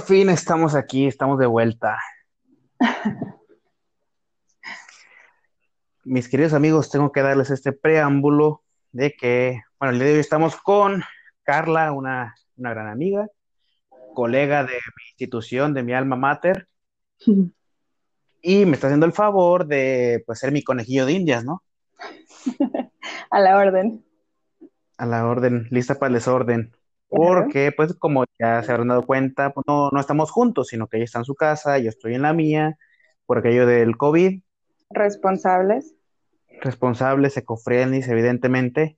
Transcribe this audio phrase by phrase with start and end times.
[0.00, 1.98] Por fin estamos aquí, estamos de vuelta.
[6.04, 10.20] Mis queridos amigos, tengo que darles este preámbulo de que, bueno, el día de hoy
[10.20, 11.04] estamos con
[11.42, 13.28] Carla, una, una gran amiga,
[14.14, 16.66] colega de mi institución, de mi alma mater,
[18.40, 21.62] y me está haciendo el favor de pues, ser mi conejillo de indias, ¿no?
[23.30, 24.02] A la orden.
[24.96, 26.72] A la orden, lista para el desorden.
[27.10, 30.96] Porque, pues, como ya se habrán dado cuenta, pues, no, no estamos juntos, sino que
[30.96, 32.78] ella está en su casa, yo estoy en la mía,
[33.26, 34.40] por aquello del COVID.
[34.90, 35.94] Responsables.
[36.62, 38.94] Responsables, ecofriendly, evidentemente.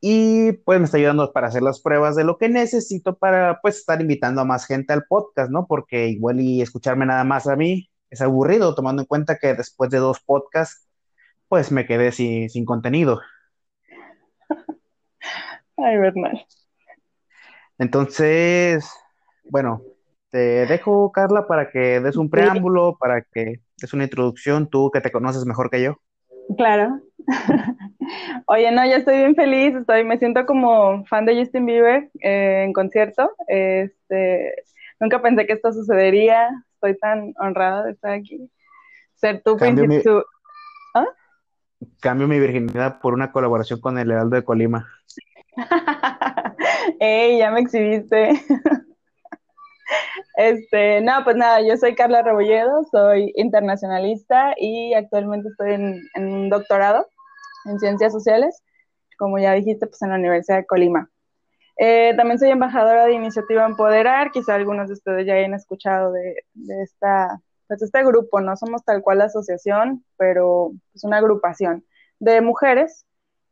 [0.00, 3.78] y pues me está ayudando para hacer las pruebas de lo que necesito para pues
[3.78, 5.66] estar invitando a más gente al podcast, ¿no?
[5.66, 9.90] Porque igual y escucharme nada más a mí es aburrido, tomando en cuenta que después
[9.90, 10.86] de dos podcasts,
[11.48, 13.20] pues me quedé sin, sin contenido.
[15.78, 16.46] Ay, Bernal.
[17.78, 18.90] Entonces,
[19.50, 19.82] bueno,
[20.30, 25.00] te dejo, Carla, para que des un preámbulo, para que des una introducción, tú que
[25.00, 25.98] te conoces mejor que yo.
[26.56, 27.00] Claro.
[28.46, 32.64] Oye, no, ya estoy bien feliz, estoy, me siento como fan de Justin Bieber eh,
[32.64, 33.30] en concierto.
[33.46, 34.54] Este,
[34.98, 36.48] nunca pensé que esto sucedería.
[36.74, 38.50] Estoy tan honrada de estar aquí.
[39.14, 40.02] Ser tu príncipe.
[40.94, 41.06] ¿Ah?
[42.00, 44.88] Cambio mi virginidad por una colaboración con el Heraldo de Colima.
[47.00, 48.30] ¡Ey, ya me exhibiste!
[50.36, 56.50] este, no, pues nada, yo soy Carla Rebolledo, soy internacionalista y actualmente estoy en, un
[56.50, 57.08] doctorado
[57.66, 58.62] en ciencias sociales,
[59.18, 61.10] como ya dijiste, pues en la Universidad de Colima.
[61.76, 66.34] Eh, también soy embajadora de Iniciativa Empoderar, quizá algunos de ustedes ya hayan escuchado de,
[66.82, 71.84] esta, pues este grupo, no somos tal cual la asociación, pero es una agrupación
[72.18, 73.06] de mujeres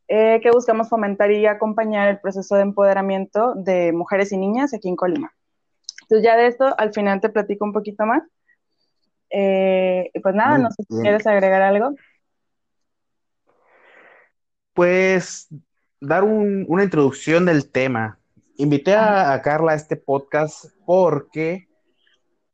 [0.09, 4.89] eh, que buscamos fomentar y acompañar el proceso de empoderamiento de mujeres y niñas aquí
[4.89, 5.33] en Colima.
[6.03, 8.22] Entonces ya de esto al final te platico un poquito más.
[9.31, 11.95] Eh, pues nada, no sé si quieres agregar algo.
[14.72, 15.49] Pues
[16.00, 18.19] dar una introducción del tema.
[18.59, 21.69] Invité a, Carla a este podcast porque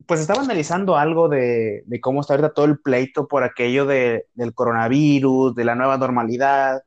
[0.07, 5.55] pues estaba analizando algo de, cómo está ahorita todo el pleito por aquello del coronavirus,
[5.55, 6.83] de la nueva normalidad,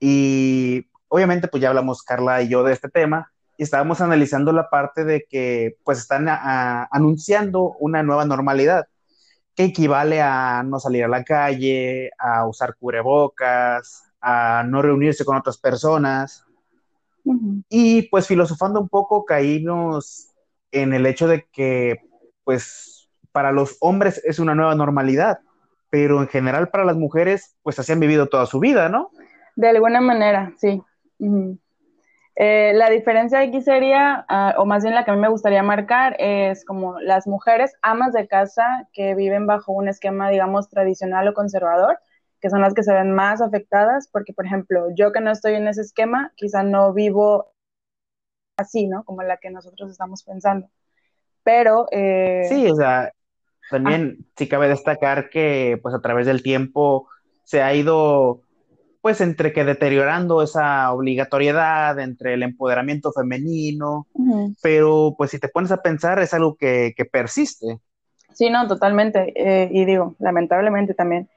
[0.00, 4.68] y obviamente, pues ya hablamos Carla y yo de este tema y estábamos analizando la
[4.68, 8.86] parte de que pues están anunciando una nueva normalidad
[9.54, 15.36] que equivale a no salir a la calle, a usar cubrebocas, a no reunirse con
[15.36, 16.44] otras personas.
[17.70, 20.28] Y pues filosofando un poco caímos
[20.70, 22.00] en el hecho de que
[22.44, 25.38] pues para los hombres es una nueva normalidad,
[25.88, 29.10] pero en general para las mujeres pues así han vivido toda su vida, ¿no?
[29.56, 30.82] De alguna manera, sí.
[32.38, 35.62] Eh, la diferencia aquí sería, ah, o más bien la que a mí me gustaría
[35.62, 41.26] marcar, es como las mujeres amas de casa que viven bajo un esquema, digamos, tradicional
[41.26, 41.98] o conservador,
[42.38, 45.54] que son las que se ven más afectadas, porque, por ejemplo, yo que no estoy
[45.54, 47.54] en ese esquema, quizá no vivo
[48.58, 49.04] así, ¿no?
[49.04, 50.68] Como la que nosotros estamos pensando.
[51.42, 51.86] Pero...
[51.90, 53.10] Eh, sí, o sea,
[53.70, 54.24] también ah.
[54.36, 57.08] sí cabe destacar que, pues, a través del tiempo
[57.44, 58.42] se ha ido
[59.06, 64.08] pues entre que deteriorando esa obligatoriedad, entre el empoderamiento femenino,
[64.60, 67.78] pero pues si te pones a pensar es algo que, persiste.
[68.34, 71.28] Sí, no, totalmente, eh, y digo, lamentablemente también.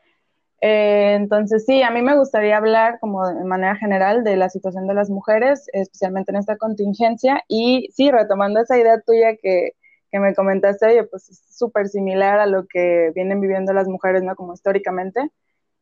[0.61, 4.87] Eh, entonces, sí, a mí me gustaría hablar como de manera general de la situación
[4.87, 9.73] de las mujeres, especialmente en esta contingencia, y sí, retomando esa idea tuya que,
[10.11, 14.23] que me comentaste, oye, pues es súper similar a lo que vienen viviendo las mujeres,
[14.23, 14.35] ¿no?
[14.35, 15.29] Como históricamente.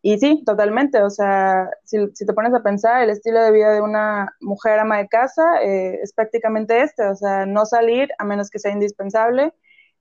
[0.08, 1.02] Y sí, totalmente.
[1.02, 5.00] O sea, si, te pones a pensar, el estilo de vida de una mujer ama
[5.00, 7.06] de casa eh, es prácticamente este.
[7.08, 9.54] O sea, no salir a menos que sea indispensable.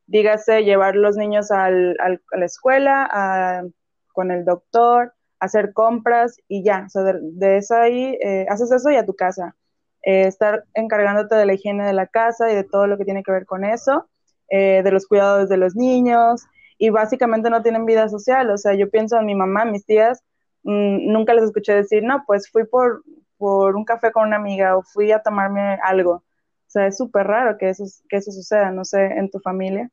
[0.06, 3.64] Dígase, llevar los niños al, a la escuela,
[4.12, 6.84] con el doctor, hacer compras y ya.
[6.86, 9.56] O sea, de, eso ahí, eh, haces eso y a tu casa.
[10.04, 13.24] Eh, estar encargándote de la higiene de la casa y de todo lo que tiene
[13.24, 14.08] que ver con eso,
[14.48, 16.46] de los cuidados de los niños,
[16.78, 18.50] y básicamente no tienen vida social.
[18.50, 20.22] O sea, yo pienso en mi mamá, mis tías,
[20.62, 23.02] mm, nunca les escuché decir, no, pues fui por,
[23.38, 26.12] por un café con una amiga o fui a tomarme algo.
[26.12, 29.90] O sea, es súper raro que eso, que eso suceda, no sé, en tu familia.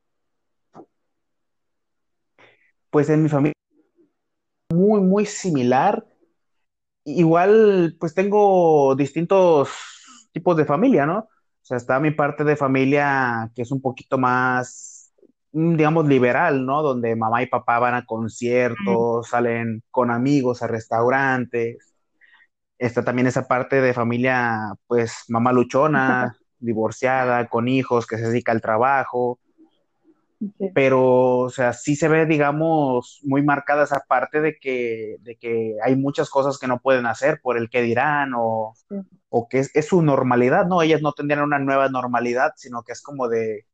[2.90, 3.54] Pues en mi familia
[4.72, 6.04] muy, muy similar.
[7.04, 9.70] Igual, pues tengo distintos
[10.32, 11.18] tipos de familia, ¿no?
[11.18, 14.93] O sea, está mi parte de familia que es un poquito más
[15.54, 16.82] digamos, liberal, ¿no?
[16.82, 21.94] Donde mamá y papá van a conciertos, salen con amigos a restaurantes.
[22.76, 28.50] Está también esa parte de familia, pues, mamá luchona, divorciada, con hijos, que se dedica
[28.50, 29.38] al trabajo,
[30.74, 35.76] pero, o sea, sí se ve, digamos, muy marcada esa parte de que, de que
[35.84, 38.74] hay muchas cosas que no pueden hacer por el que dirán o,
[39.28, 40.82] o que es, es, su normalidad, ¿no?
[40.82, 43.66] Ellas no tendrían una nueva normalidad, sino que es como de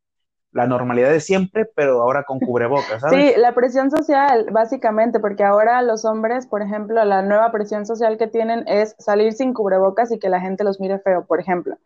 [0.52, 3.34] la normalidad de siempre, pero ahora con cubrebocas, ¿sabes?
[3.34, 8.18] Sí, la presión social, básicamente, porque ahora los hombres, por ejemplo, la nueva presión social
[8.18, 11.76] que tienen es salir sin cubrebocas y que la gente los mire feo, por ejemplo.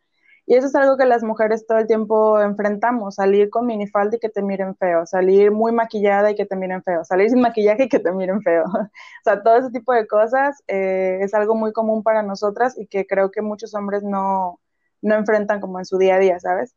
[0.46, 4.19] Y eso es algo que las mujeres todo el tiempo enfrentamos, salir con minifalda y
[4.20, 7.84] que te miren feo, salir muy maquillada y que te miren feo, salir sin maquillaje
[7.84, 8.64] y que te miren feo.
[8.66, 8.90] o
[9.25, 13.06] sea, todo ese tipo de cosas eh, es algo muy común para nosotras y que
[13.06, 14.61] creo que muchos hombres no,
[15.00, 16.75] no enfrentan como en su día a día, ¿sabes?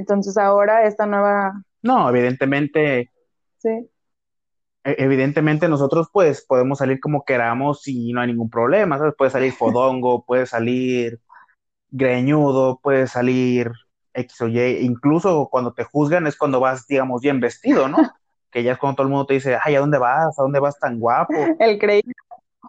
[0.00, 1.62] Entonces ahora esta nueva...
[1.82, 3.10] No, evidentemente...
[3.58, 3.88] Sí.
[4.84, 9.14] E, evidentemente nosotros pues podemos salir como queramos y no hay ningún problema, ¿sabes?
[9.16, 11.20] Puede salir fodongo, puede salir
[11.90, 13.72] greñudo, puede salir
[14.14, 17.98] X o Y, incluso cuando te juzgan es cuando vas, digamos, bien vestido, ¿no?
[18.50, 20.38] que ya es cuando todo el mundo te dice, ay, ¿a dónde vas?
[20.38, 21.34] ¿A dónde vas tan guapo?
[21.58, 22.12] El creído.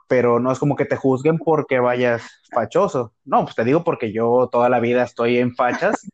[0.08, 3.14] Pero no es como que te juzguen porque vayas fachoso.
[3.26, 6.08] No, pues te digo porque yo toda la vida estoy en fachas.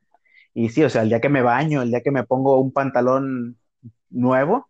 [0.53, 2.71] Y sí, o sea, el día que me baño, el día que me pongo un
[2.71, 3.57] pantalón
[4.09, 4.67] nuevo,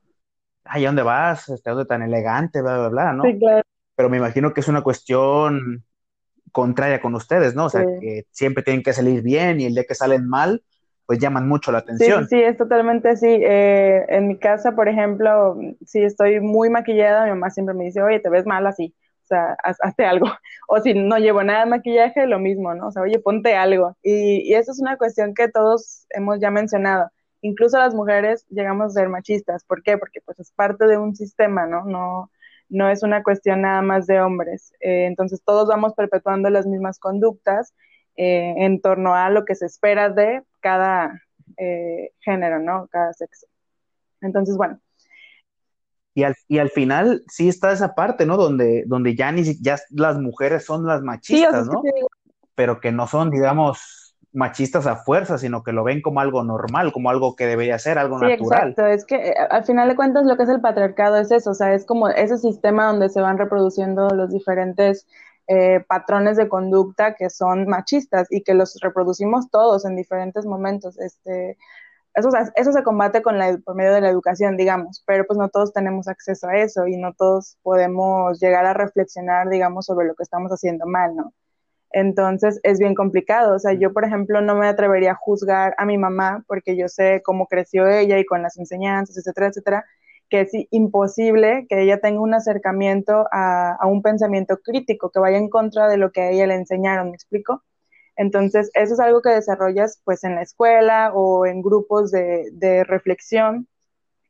[0.63, 1.50] ay, ¿a dónde vas?
[1.50, 2.62] ¿A dónde tan elegante?
[2.62, 3.24] Bla, bla, bla, ¿no?
[3.24, 3.63] Sí, claro.
[3.95, 5.83] Pero me imagino que es una cuestión
[6.51, 7.65] contraria con ustedes, ¿no?
[7.65, 8.00] O sea, sí.
[8.00, 10.63] que siempre tienen que salir bien y el día que salen mal,
[11.06, 12.27] pues llaman mucho la atención.
[12.27, 13.27] Sí, sí, es totalmente así.
[13.27, 18.01] Eh, en mi casa, por ejemplo, si estoy muy maquillada, mi mamá siempre me dice,
[18.01, 18.95] oye, te ves mal así,
[19.33, 20.27] sea, haz, hazte algo.
[20.68, 22.88] O si no llevo nada de maquillaje, lo mismo, ¿no?
[22.88, 23.97] O sea, oye, ponte algo.
[24.01, 27.09] Y, y eso es una cuestión que todos hemos ya mencionado.
[27.41, 29.65] Incluso las mujeres llegamos a ser machistas.
[29.65, 29.97] ¿Por qué?
[29.97, 31.83] Porque pues es parte de un sistema, ¿no?
[31.85, 32.31] No,
[32.69, 34.74] no es una cuestión nada más de hombres.
[34.80, 37.74] Eh, entonces todos vamos perpetuando las mismas conductas
[38.15, 41.21] eh, en torno a lo que se espera de cada
[41.57, 42.88] eh, género, ¿no?
[42.91, 43.47] Cada sexo.
[44.21, 44.80] Entonces, bueno.
[46.15, 48.38] Y al, y al final sí está esa parte, ¿no?
[48.38, 51.81] Donde, donde ya, ni, ya las mujeres son las machistas, sí, ¿no?
[51.81, 51.92] Que
[52.56, 56.92] Pero que no son, digamos, machistas a fuerza, sino que lo ven como algo normal,
[56.92, 58.69] como algo que debería ser, algo sí, natural.
[58.69, 61.51] Exacto, es que eh, al final de cuentas lo que es el patriarcado es eso,
[61.51, 65.07] o sea, es como ese sistema donde se van reproduciendo los diferentes
[65.48, 71.00] eh, patrones de conducta que son machistas y que los reproducimos todos en diferentes momentos.
[71.00, 71.57] Este,
[72.15, 75.50] eso, eso se combate con la, por medio de la educación, digamos, pero pues no
[75.50, 80.15] todos tenemos acceso a eso y no todos podemos llegar a reflexionar, digamos, sobre lo
[80.15, 81.33] que estamos haciendo mal, ¿no?
[81.92, 83.56] Entonces es bien complicado.
[83.56, 86.88] O sea, yo, por ejemplo, no me atrevería a juzgar a mi mamá porque yo
[86.89, 89.86] sé cómo creció ella y con las enseñanzas, etcétera, etcétera,
[90.30, 95.38] que es imposible que ella tenga un acercamiento a, a un pensamiento crítico que vaya
[95.38, 97.63] en contra de lo que a ella le enseñaron, ¿me explico?
[98.15, 103.68] Entonces, eso es algo que desarrollas pues en la escuela o en grupos de, reflexión,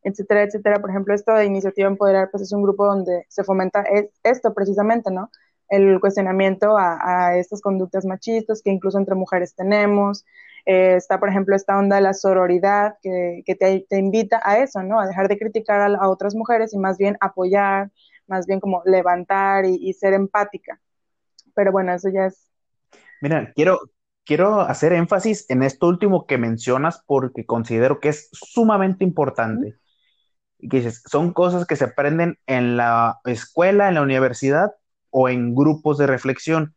[0.03, 0.79] etcétera, etcétera.
[0.81, 3.83] Por ejemplo, esto de Iniciativa Empoderar, pues es un grupo donde se fomenta
[4.23, 5.29] esto precisamente, ¿no?
[5.69, 10.25] el cuestionamiento a, estas conductas machistas que incluso entre mujeres tenemos.
[10.65, 14.99] Eh, está, por ejemplo, esta onda de la sororidad que, te, invita a eso, ¿no?
[14.99, 17.91] A dejar de criticar a, a, otras mujeres y más bien apoyar,
[18.27, 20.79] más bien como levantar y, y, ser empática.
[21.55, 22.52] Pero bueno, eso ya es.
[23.23, 23.79] Mira, quiero,
[24.25, 29.75] quiero hacer énfasis en esto último que mencionas porque considero que es sumamente importante.
[30.59, 30.67] ¿Mm?
[30.67, 34.71] Que son cosas que se aprenden en la escuela, en la universidad,
[35.09, 36.75] o en grupos de reflexión.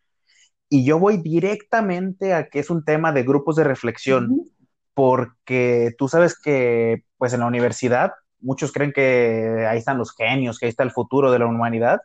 [0.68, 4.50] Y yo voy directamente a que es un tema de grupos de reflexión, uh -huh.
[4.94, 10.60] porque tú sabes que, pues en la universidad, muchos creen que ahí están los genios,
[10.60, 12.00] que ahí está el futuro de la humanidad,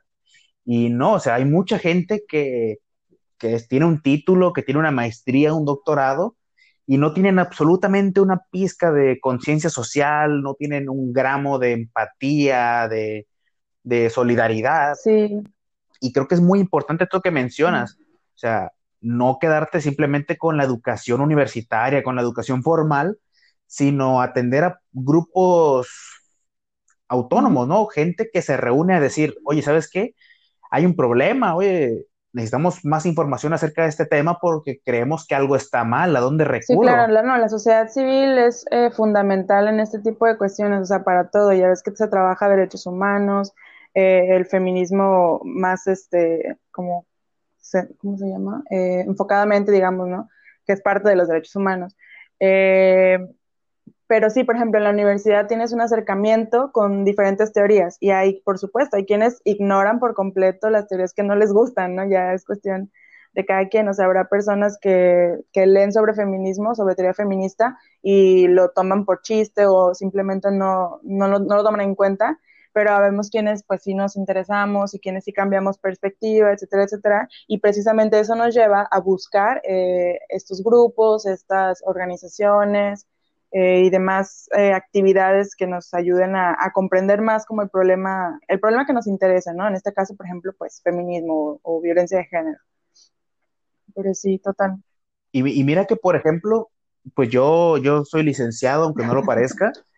[0.65, 2.79] y no, o sea, hay mucha gente que,
[3.41, 6.38] que tiene un título, que tiene una maestría, un doctorado,
[6.88, 12.88] y no tienen absolutamente una pizca de conciencia social, no tienen un gramo de empatía,
[12.88, 13.27] de,
[13.83, 14.95] de solidaridad.
[14.95, 15.41] Sí
[16.01, 17.98] y creo que es muy importante esto que mencionas,
[18.36, 23.19] o sea, no quedarte simplemente con la educación universitaria, con la educación formal,
[23.67, 25.89] sino atender a grupos
[27.07, 27.86] autónomos, ¿no?
[27.86, 30.15] Gente que se reúne a decir, oye, ¿sabes qué?
[30.71, 35.55] Hay un problema, oye, necesitamos más información acerca de este tema porque creemos que algo
[35.55, 36.81] está mal, ¿a dónde recurro?
[36.81, 40.81] Sí, claro, la, no, la sociedad civil es eh, fundamental en este tipo de cuestiones,
[40.81, 43.53] o sea, para todo, ya ves que se trabaja derechos humanos,
[43.93, 47.05] eh, el feminismo más, este, como,
[48.00, 48.63] ¿cómo se llama?
[48.69, 50.29] Eh, enfocadamente, digamos, ¿no?
[50.65, 51.95] Que es parte de los derechos humanos.
[54.11, 58.41] Pero sí, por ejemplo, en la universidad tienes un acercamiento con diferentes teorías y hay,
[58.41, 62.03] por supuesto, hay quienes ignoran por completo las teorías que no les gustan, ¿no?
[62.03, 62.91] Ya es cuestión
[63.33, 67.77] de cada quien, o sea, habrá personas que, que leen sobre feminismo, sobre teoría feminista
[68.01, 72.37] y lo toman por chiste o simplemente no, no, no, no lo toman en cuenta
[72.73, 77.29] pero vemos quienes pues sí nos interesamos y quienes sí cambiamos perspectiva, etcétera, etcétera.
[77.47, 83.07] Y precisamente eso nos lleva a buscar eh, estos grupos, estas organizaciones
[83.51, 88.60] eh, y demás eh, actividades que nos ayuden a, comprender más como el problema, el
[88.60, 89.67] problema que nos interesa, ¿no?
[89.67, 92.58] En este caso, por ejemplo, pues feminismo o, violencia de género.
[93.93, 94.77] Pero sí, total.
[95.34, 96.70] Y, y mira que, por ejemplo,
[97.13, 99.72] pues yo, yo soy licenciado, aunque no lo parezca.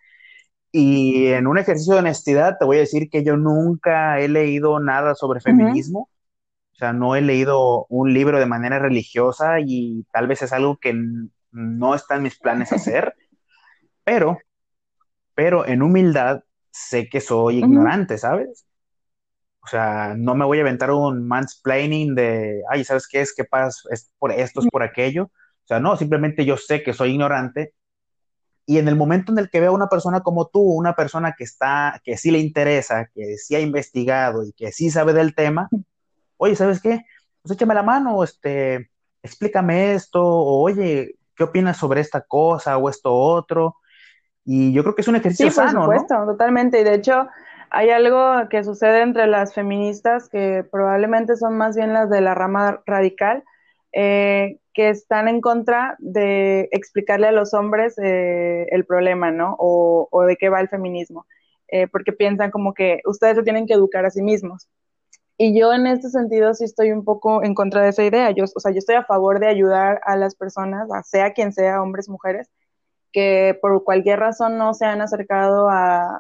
[0.76, 4.80] Y en un ejercicio de honestidad te voy a decir que yo nunca he leído
[4.80, 6.10] nada sobre feminismo.
[6.72, 10.78] O sea, no he leído un libro de manera religiosa y tal vez es algo
[10.78, 10.96] que
[11.52, 13.14] no está en mis planes hacer.
[14.04, 14.38] Pero,
[15.36, 18.66] pero en humildad sé que soy ignorante, ¿sabes?
[19.64, 23.34] O sea, no me voy a aventar un mansplaining de, ay, ¿sabes qué es?
[23.34, 23.82] ¿Qué pasa?
[23.92, 25.26] Es por esto, es por aquello.
[25.26, 27.74] O sea, no, simplemente yo sé que soy ignorante
[28.66, 31.34] y en el momento en el que veo a una persona como tú, una persona
[31.38, 35.36] que está, que sí le interesa, que sí ha investigado y que sí sabe del
[35.36, 35.70] tema,
[36.38, 37.02] oye, ¿sabes qué?
[37.42, 38.92] Pues échame la mano, este,
[39.22, 43.78] explícame esto, o oye, ¿qué opinas sobre esta cosa o esto otro?
[44.46, 46.82] Y yo creo que es un ejercicio sí, por supuesto, totalmente.
[46.82, 47.28] Y de hecho,
[47.70, 52.36] hay algo que sucede entre las feministas que probablemente son más bien las de la
[52.36, 53.44] rama radical,
[53.94, 59.56] eh, que están en contra de explicarle a los hombres eh, el problema, ¿no?
[59.60, 61.26] O, de qué va el feminismo,
[61.68, 64.68] eh, porque piensan como que ustedes se tienen que educar a sí mismos.
[65.38, 68.30] Y yo en este sentido sí estoy un poco en contra de esa idea.
[68.32, 71.82] Yo, o sea, yo estoy a favor de ayudar a las personas, sea quien sea,
[71.82, 72.50] hombres, mujeres,
[73.14, 76.20] que por cualquier razón no se han acercado a,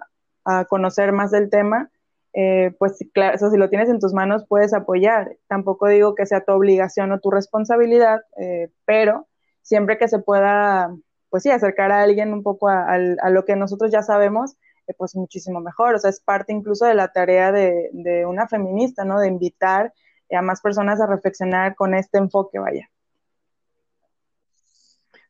[0.68, 1.90] conocer más del tema,
[2.34, 5.38] eh, pues claro, si lo tienes en tus manos puedes apoyar.
[5.48, 9.28] Tampoco digo que sea tu obligación o tu responsabilidad, eh, pero
[9.62, 10.94] siempre que se pueda,
[11.30, 14.58] pues sí, acercar a alguien un poco a, lo que nosotros ya sabemos,
[14.88, 15.96] eh, pues muchísimo mejor.
[15.96, 19.20] O sea, es parte incluso de la tarea de, de una feminista, ¿no?
[19.20, 19.94] De invitar
[20.30, 22.90] a más personas a reflexionar con este enfoque, vaya.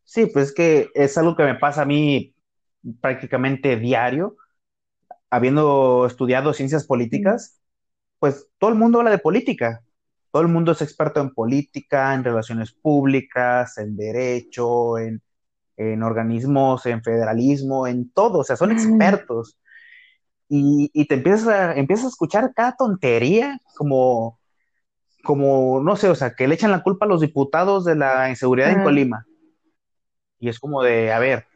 [0.04, 2.34] Sí, pues que es algo que me pasa a mí
[3.02, 4.36] prácticamente diario
[5.34, 7.60] habiendo estudiado ciencias políticas,
[8.20, 9.82] pues todo el mundo habla de política.
[10.32, 15.22] Todo el mundo es experto en política, en relaciones públicas, en derecho, en,
[16.04, 18.40] organismos, en federalismo, en todo.
[18.40, 19.60] O sea, son expertos.
[20.48, 24.40] Y, te empiezas a, empiezas a escuchar cada tontería como,
[25.24, 28.30] como, no sé, o sea, que le echan la culpa a los diputados de la
[28.30, 29.26] inseguridad en Colima.
[30.44, 31.48] Y es como de, a ver,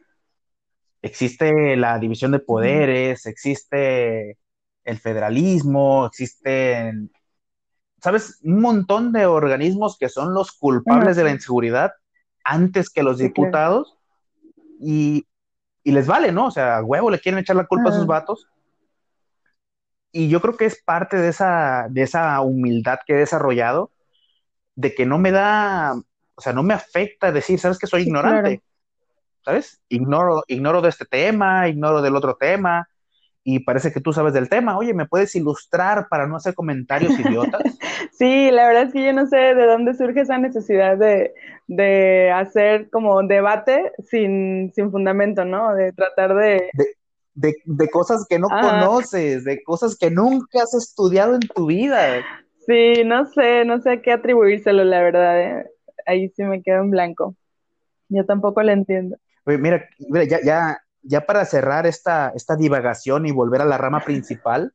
[1.02, 4.38] existe la división de poderes, existe
[4.82, 7.12] el federalismo, existen,
[8.00, 8.40] ¿sabes?
[8.42, 11.92] Un montón de organismos que son los culpables de la inseguridad
[12.42, 13.98] antes que los diputados
[14.80, 15.26] y,
[15.84, 16.46] les vale, ¿no?
[16.46, 18.48] O sea, a huevo le quieren echar la culpa a sus vatos.
[20.12, 23.90] Y yo creo que es parte de esa, de esa humildad que he desarrollado,
[24.76, 25.94] de que no me da,
[26.34, 28.62] o sea, no me afecta decir, ¿sabes que soy ignorante?
[29.48, 29.80] ¿Sabes?
[29.88, 32.86] Ignoro, ignoro de este tema, ignoro del otro tema,
[33.42, 34.76] y parece que tú sabes del tema.
[34.76, 37.62] Oye, ¿me puedes ilustrar para no hacer comentarios idiotas?
[38.12, 42.90] sí, la verdad es que yo no sé de dónde surge esa necesidad de, hacer
[42.90, 45.74] como debate sin, fundamento, ¿no?
[45.74, 46.68] De tratar de...
[47.34, 52.22] De, cosas que no conoces, de cosas que nunca has estudiado en tu vida.
[52.66, 55.40] Sí, no sé, no sé a qué atribuírselo, la verdad.
[55.40, 55.70] ¿eh?
[56.04, 57.34] Ahí sí me quedo en blanco.
[58.08, 59.16] Yo tampoco lo entiendo
[59.56, 59.88] mira,
[60.28, 64.74] ya, ya, ya para cerrar esta, esta divagación y volver a la rama principal,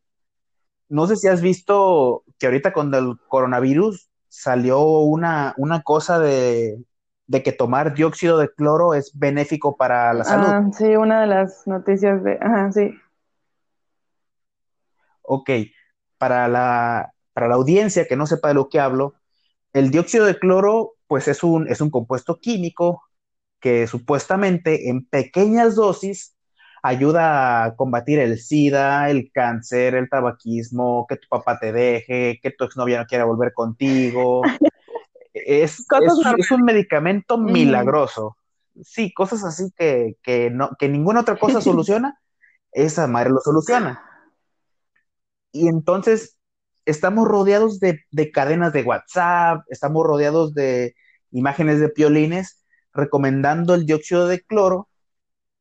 [0.89, 6.83] no sé si has visto que ahorita con el coronavirus salió una, una cosa de,
[7.31, 10.47] que tomar dióxido de cloro es benéfico para la salud.
[10.47, 12.95] Ah, sí, una de las noticias de, ajá, sí.
[15.21, 15.49] Ok,
[16.17, 19.15] para la, para la audiencia que no sepa de lo que hablo,
[19.71, 23.03] el dióxido de cloro, pues es un, es un compuesto químico
[23.63, 26.35] que supuestamente en pequeñas dosis
[26.83, 32.51] ayuda a combatir el SIDA, el cáncer, el tabaquismo, que tu papá te deje, que
[32.51, 34.41] tu exnovia no quiera volver contigo.
[35.35, 35.83] Es,
[36.37, 38.37] es, un medicamento milagroso.
[38.83, 42.19] Sí, cosas así que, que, no, que ninguna otra cosa soluciona,
[42.71, 43.99] esa madre lo soluciona.
[45.51, 46.37] Y entonces
[46.85, 50.95] estamos rodeados de, de cadenas de WhatsApp, estamos rodeados de
[51.31, 52.62] imágenes de piolines
[52.93, 54.89] recomendando el dióxido de cloro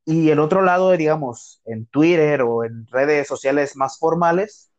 [0.05, 4.71] y el otro lado, digamos, en Twitter o en redes sociales más formales,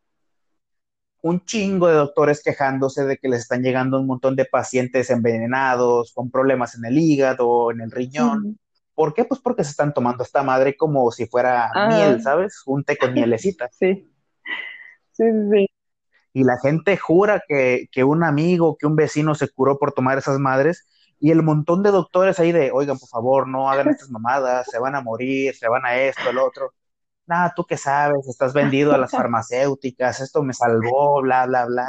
[1.22, 6.12] un chingo de doctores quejándose de que les están llegando un montón de pacientes envenenados,
[6.12, 8.58] con problemas en el hígado, en el riñón.
[8.94, 9.24] ¿Por qué?
[9.24, 11.88] Pues porque se están tomando esta madre como si fuera Ah.
[11.88, 12.62] miel, ¿sabes?
[12.66, 13.68] Un té con mielecita.
[13.80, 14.10] Sí.
[15.12, 15.66] Sí, sí, sí.
[16.32, 20.18] Y la gente jura que, que un amigo, que un vecino se curó por tomar
[20.18, 20.86] esas madres.
[21.24, 24.78] Y el montón de doctores ahí de, oigan, por favor, no hagan estas mamadas, se
[24.78, 26.74] van a morir, se van a esto, el otro.
[27.24, 31.88] Nada, tú qué sabes, estás vendido a las farmacéuticas, esto me salvó, bla, bla, bla.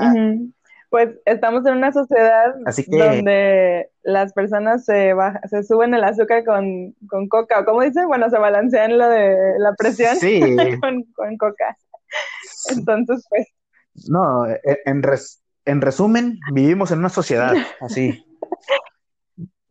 [0.89, 6.05] Pues estamos en una sociedad Así que- donde las personas se, baja- se suben el
[6.05, 10.39] azúcar con, con coca, o como dicen, bueno, se balancean lo de la presión Sí,
[10.81, 11.75] con, con coca.
[12.69, 13.47] Entonces, pues,
[14.07, 18.24] no, en, en res- en resumen, vivimos en una sociedad así.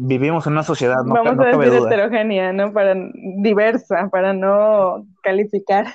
[0.06, 1.88] Vivimos en una sociedad, no, vamos no a decir duda.
[1.88, 2.74] heterogénea, ¿no?
[2.74, 2.94] Para
[3.42, 5.86] diversa, para no calificar.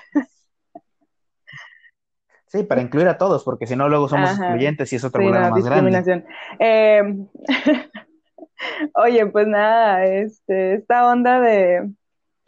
[2.48, 4.42] Sí, para incluir a todos, porque si no, luego somos Ajá.
[4.42, 6.24] excluyentes y es otro Sí, problema no, más grande.
[6.58, 7.04] Eh,
[8.96, 11.88] oye, pues nada, este, esta onda de,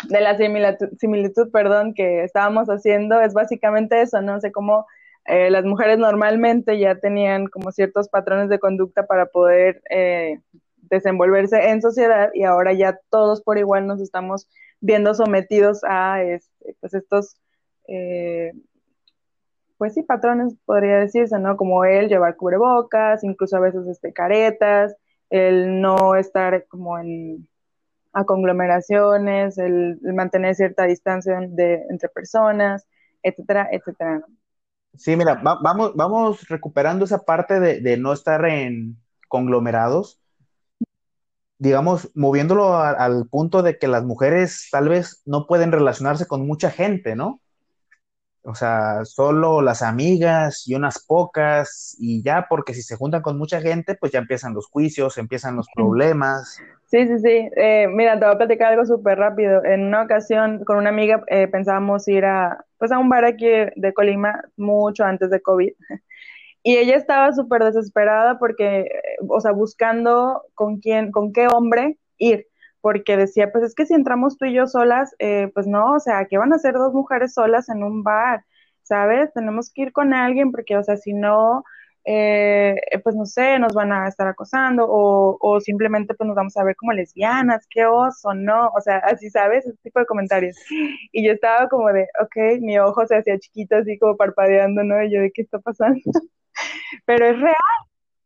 [0.10, 4.38] de la similitud, similitud, perdón, que estábamos haciendo es básicamente eso, ¿no?
[4.38, 4.88] O sea, cómo
[5.25, 10.39] eh, las mujeres normalmente ya tenían como ciertos patrones de conducta para poder eh,
[10.91, 14.48] desenvolverse en sociedad y ahora ya todos por igual nos estamos
[14.81, 17.36] viendo sometidos a este, pues estos
[17.88, 18.51] eh,
[19.77, 21.57] pues sí, patrones podría decirse, ¿no?
[21.57, 24.95] Como el llevar cubrebocas, incluso a veces este, caretas,
[25.31, 27.48] el no estar como en
[28.13, 32.86] a conglomeraciones, el, mantener cierta distancia de, entre personas,
[33.24, 34.24] etcétera, etcétera.
[34.98, 38.98] Sí, mira, va- vamos, vamos recuperando esa parte de no estar en
[39.29, 40.21] conglomerados,
[41.62, 46.48] digamos, moviéndolo a- al punto de que las mujeres tal vez no pueden relacionarse con
[46.48, 47.41] mucha gente, ¿no?
[48.43, 53.38] O sea, solo las amigas y unas pocas y ya, porque si se juntan con
[53.38, 56.58] mucha gente, pues ya empiezan los juicios, empiezan los problemas.
[56.88, 57.50] Sí, sí, sí.
[57.56, 59.63] Eh, mira, te voy a platicar algo súper rápido.
[59.63, 63.47] En una ocasión con una amiga eh, pensábamos ir a, pues a un bar aquí
[63.76, 65.71] de Colima mucho antes de COVID.
[66.63, 68.89] Y ella estaba súper desesperada porque, eh,
[69.28, 72.47] o sea, buscando con quién, con qué hombre ir,
[72.82, 76.00] porque decía, pues es que si entramos tú y yo solas, eh, pues no, o
[76.00, 78.45] sea, ¿qué van a hacer dos mujeres solas en un bar?
[78.84, 79.34] ¿Sabes?
[79.34, 81.63] Tenemos que ir con alguien porque, o sea, si no,
[82.06, 86.58] eh, pues no sé, nos van a estar acosando o, o simplemente pues nos vamos
[86.58, 88.69] a ver como lesbianas, qué oso, ¿no?
[88.76, 89.65] O sea, así, ¿sabes?
[89.65, 90.58] Ese tipo de comentarios.
[91.12, 95.02] Y yo estaba como de, ok, mi ojo se hacía chiquito, así como parpadeando, ¿no?
[95.04, 96.00] Y yo de, ¿qué está pasando?
[97.06, 97.56] Pero es real.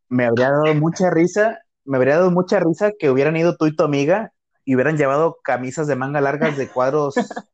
[0.08, 3.74] Me habría dado mucha risa, me habría dado mucha risa que hubieran ido tú y
[3.74, 4.32] tu amiga
[4.64, 7.14] y hubieran llevado camisas de manga largas de cuadros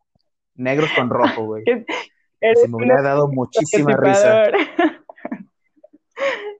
[0.54, 1.64] negros con rojo, güey.
[1.64, 4.44] Se me hubiera dado muchísima risa.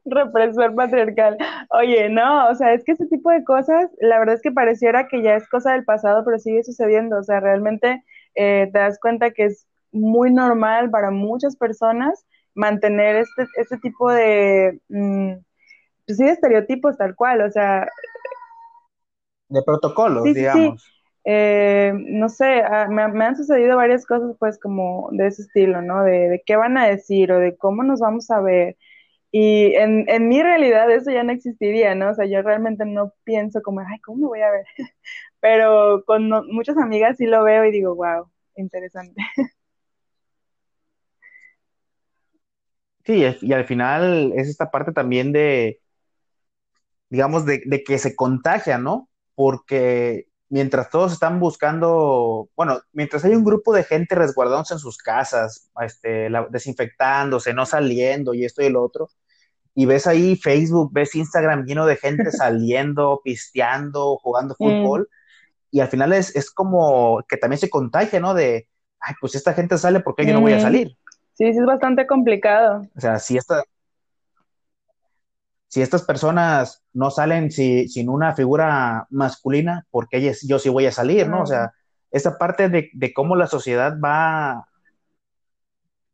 [0.05, 1.39] Represor patriarcal.
[1.71, 5.09] Oye, no, o sea, es que ese tipo de cosas, la verdad es que pareciera
[5.09, 7.19] que ya es cosa del pasado, pero sigue sucediendo.
[7.19, 13.17] O sea, realmente eh, te das cuenta que es muy normal para muchas personas mantener
[13.17, 15.33] este, este tipo de, mm,
[16.07, 17.43] pues sí, de estereotipos tal cual.
[17.43, 17.89] O sea,
[19.49, 20.75] De protocolos, Sí, sí, sí.
[20.75, 20.93] digamos.
[21.25, 25.83] eh, no sé, ah, me, me han sucedido varias cosas pues como de ese estilo,
[25.83, 26.03] ¿no?
[26.05, 28.77] De, de qué van a decir o de cómo nos vamos a ver.
[29.33, 32.11] Y en, en mi realidad eso ya no existiría, ¿no?
[32.11, 34.67] O sea, yo realmente no pienso como, ay, ¿cómo me voy a ver?
[35.41, 39.23] Pero con no- muchas amigas sí lo veo y digo, wow, interesante.
[43.05, 45.81] Sí, y al final es esta parte también de,
[47.11, 49.09] digamos, de, de que se contagia, ¿no?
[49.35, 54.99] Porque mientras todos están buscando, bueno, mientras hay un grupo de gente resguardándose en sus
[54.99, 59.09] casas, este, la- desinfectándose, no saliendo y esto y lo otro,
[59.75, 65.09] y ves ahí Facebook, ves Instagram lleno de gente saliendo, pisteando, jugando fútbol,
[65.71, 68.35] y al final es, es como que también se contagia, ¿no?
[68.35, 68.69] De,
[69.01, 70.97] ay, pues esta gente sale porque yo no voy a salir.
[71.35, 72.87] Sí, sí es bastante complicado.
[72.97, 73.63] O sea, si esta,
[75.69, 80.87] si estas personas no salen si- sin una figura masculina, porque ellas, yo sí voy
[80.87, 81.43] a salir, ¿no?
[81.43, 81.73] O sea,
[82.11, 84.67] esa parte de, de cómo la sociedad va,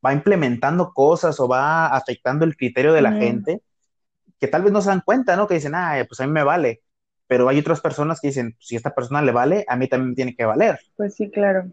[0.04, 3.62] va implementando cosas o va afectando el criterio de la gente,
[4.40, 5.48] que tal vez no se dan cuenta, ¿no?
[5.48, 6.82] Que dicen, ah, pues a mí me vale.
[7.28, 10.10] Pero hay otras personas que dicen, si a esta persona le vale, a mí también
[10.10, 10.80] me tiene que valer.
[10.96, 11.70] Pues sí, claro.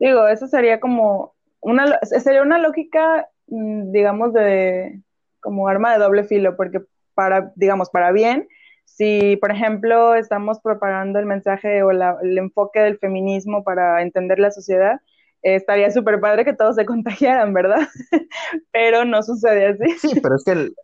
[0.00, 1.35] Digo, eso sería como
[1.66, 5.00] una, sería una lógica, mm, digamos, de
[5.40, 6.80] como arma de doble filo, porque
[7.14, 8.48] para, digamos, para bien,
[8.84, 14.38] si, por ejemplo, estamos propagando el mensaje o la- el enfoque del feminismo para entender
[14.38, 15.00] la sociedad,
[15.42, 17.88] estaría súper padre que todos se contagiaran, ¿verdad?
[18.72, 19.98] pero no sucede así.
[19.98, 20.74] Sí, pero es que el,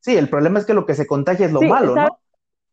[0.00, 2.20] sí, el problema es que lo que se contagia es lo malo, ¿no?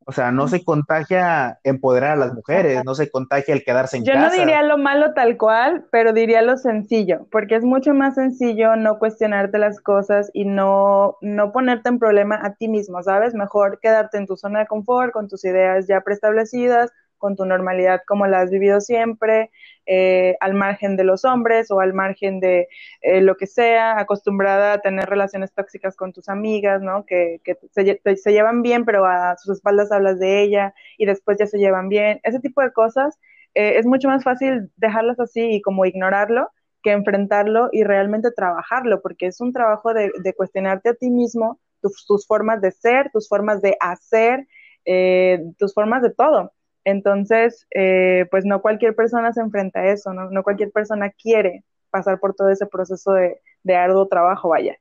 [0.06, 4.06] O sea, no se contagia empoderar a las mujeres, no se contagia el quedarse en
[4.06, 4.30] Yo casa.
[4.30, 8.16] Yo no diría lo malo tal cual, pero diría lo sencillo, porque es mucho más
[8.16, 13.34] sencillo no cuestionarte las cosas y no, no ponerte en problema a ti mismo, ¿sabes?
[13.34, 16.92] Mejor quedarte en tu zona de confort, con tus ideas ya preestablecidas,
[17.24, 19.50] con tu normalidad como la has vivido siempre,
[19.86, 22.68] eh, al margen de los hombres o al margen de
[23.02, 27.06] eh, lo que sea, acostumbrada a tener relaciones tóxicas con tus amigas, ¿no?
[27.06, 31.38] Que, que se, se, llevan bien, pero a sus espaldas hablas de ella y después
[31.38, 32.20] ya se llevan bien.
[32.24, 33.18] Ese tipo de cosas
[33.54, 36.50] eh, es mucho más fácil dejarlas así y como ignorarlo
[36.82, 41.62] que enfrentarlo y realmente trabajarlo, porque es un trabajo de, de cuestionarte a ti mismo,
[41.82, 44.46] tus, tus, formas de ser, tus formas de hacer,
[45.58, 46.52] tus formas de todo.
[46.86, 50.30] Entonces, eh, pues no cualquier persona se enfrenta a eso, ¿no?
[50.30, 54.76] no cualquier persona quiere pasar por todo ese proceso de, de arduo trabajo, vaya.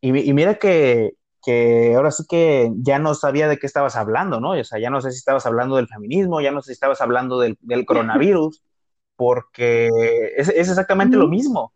[0.00, 4.40] Y, y mira que, que, ahora sí que ya no sabía de qué estabas hablando,
[4.40, 4.50] ¿no?
[4.50, 7.00] O sea, ya no sé si estabas hablando del feminismo, ya no sé si estabas
[7.00, 8.62] hablando del, del coronavirus,
[9.16, 9.88] porque
[10.36, 11.72] es, es exactamente lo mismo.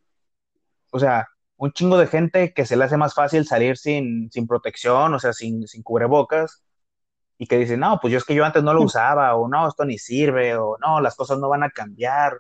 [0.91, 4.47] O sea, un chingo de gente que se le hace más fácil salir sin, sin
[4.47, 6.63] protección, o sea, sin, sin cubrebocas,
[7.43, 9.67] y que dicen, no, pues yo es que yo antes no lo usaba, o no,
[9.67, 12.39] esto ni sirve, o no, las cosas no van a cambiar.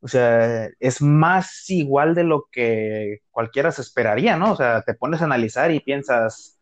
[0.00, 4.52] O sea, es más igual de lo que cualquiera se esperaría, ¿no?
[4.52, 6.58] O sea, te pones a analizar y piensas,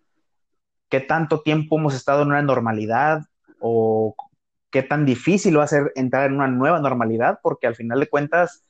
[0.89, 3.21] ¿qué tanto tiempo hemos estado en una normalidad?
[3.61, 4.17] ¿O
[4.73, 7.39] qué tan difícil va a ser entrar en una nueva normalidad?
[7.45, 8.65] Porque al final de cuentas,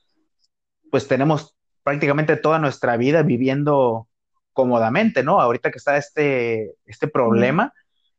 [0.91, 4.07] pues tenemos prácticamente toda nuestra vida viviendo
[4.53, 5.41] cómodamente, ¿no?
[5.41, 7.73] Ahorita que está este, este problema,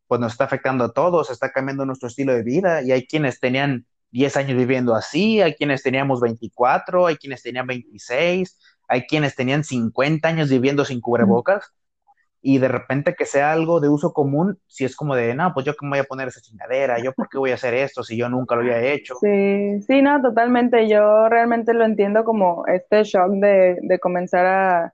[0.09, 3.39] pues nos está afectando a todos, está cambiando nuestro estilo de vida y hay quienes
[3.39, 9.35] tenían 10 años viviendo así, hay quienes teníamos 24, hay quienes tenían 26, hay quienes
[9.35, 11.71] tenían 50 años viviendo sin cubrebocas
[12.41, 15.67] y de repente que sea algo de uso común, si es como de, no, pues
[15.67, 18.01] yo qué me voy a poner esa chingadera, yo por qué voy a hacer esto
[18.01, 19.13] si yo nunca lo había hecho.
[19.21, 24.93] Sí, sí, no, totalmente, yo realmente lo entiendo como este shock de, de comenzar a,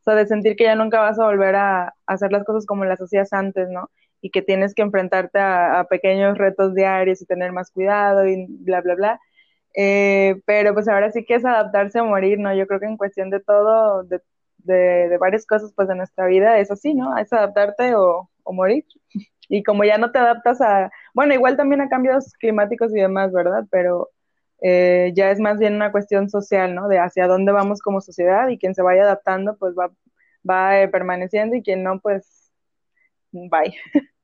[0.00, 2.84] o sea, de sentir que ya nunca vas a volver a hacer las cosas como
[2.84, 3.90] las hacías antes, ¿no?
[4.26, 8.46] Y que tienes que enfrentarte a, a, pequeños retos diarios y tener más cuidado y
[8.48, 9.20] bla, bla, bla.
[9.74, 12.52] Eh, pero pues ahora sí que es adaptarse a morir, ¿no?
[12.54, 14.20] Yo creo que en cuestión de todo, de,
[14.58, 17.16] de, de varias cosas pues de nuestra vida, es así, ¿no?
[17.18, 18.84] Es adaptarte o, o, morir.
[19.48, 23.32] Y como ya no te adaptas a, bueno, igual también a cambios climáticos y demás,
[23.32, 23.64] ¿verdad?
[23.70, 24.10] Pero
[24.60, 26.88] eh, ya es más bien una cuestión social, ¿no?
[26.88, 29.92] De hacia dónde vamos como sociedad y quien se vaya adaptando pues va,
[30.48, 32.36] va eh, permaneciendo y quien no pues
[33.32, 33.74] bye.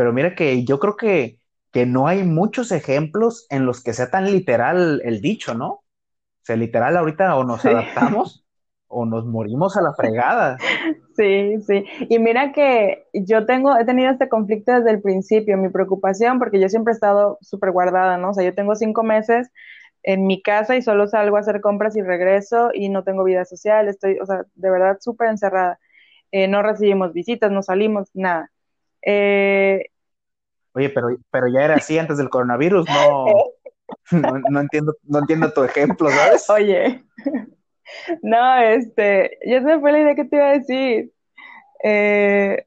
[0.00, 1.40] Pero mira que yo creo que,
[1.72, 5.68] que no hay muchos ejemplos en los que sea tan literal el dicho, ¿no?
[5.68, 5.84] O
[6.40, 7.68] sea, literal ahorita o nos sí.
[7.68, 8.46] adaptamos
[8.88, 10.56] o nos morimos a la fregada.
[11.14, 11.84] Sí, sí.
[12.08, 16.58] Y mira que yo tengo, he tenido este conflicto desde el principio, mi preocupación, porque
[16.58, 18.30] yo siempre he estado súper guardada, ¿no?
[18.30, 19.50] O sea, yo tengo cinco meses
[20.02, 23.44] en mi casa y solo salgo a hacer compras y regreso y no tengo vida
[23.44, 25.78] social, estoy, o sea, de verdad súper encerrada.
[26.32, 28.50] Eh, no recibimos visitas, no salimos, nada.
[29.02, 29.89] Eh,
[30.72, 33.26] Oye, pero, pero ya era así antes del coronavirus, no,
[34.12, 36.48] no, no, entiendo, no entiendo tu ejemplo, ¿sabes?
[36.50, 37.04] Oye,
[38.22, 41.12] no, este, ya se me fue la idea que te iba a decir.
[41.82, 42.66] Eh,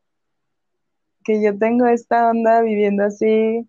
[1.23, 3.67] que yo tengo esta onda viviendo así.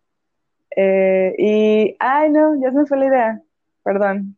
[0.76, 3.42] Eh, y, ay, no, ya se me fue la idea.
[3.82, 4.36] Perdón.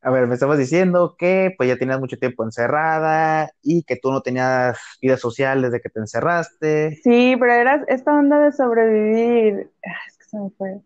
[0.00, 4.12] A ver, me estabas diciendo que pues ya tenías mucho tiempo encerrada y que tú
[4.12, 7.00] no tenías vida social desde que te encerraste.
[7.02, 9.70] Sí, pero era esta onda de sobrevivir.
[9.82, 10.80] Es que se me fue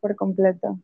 [0.00, 0.80] por completo.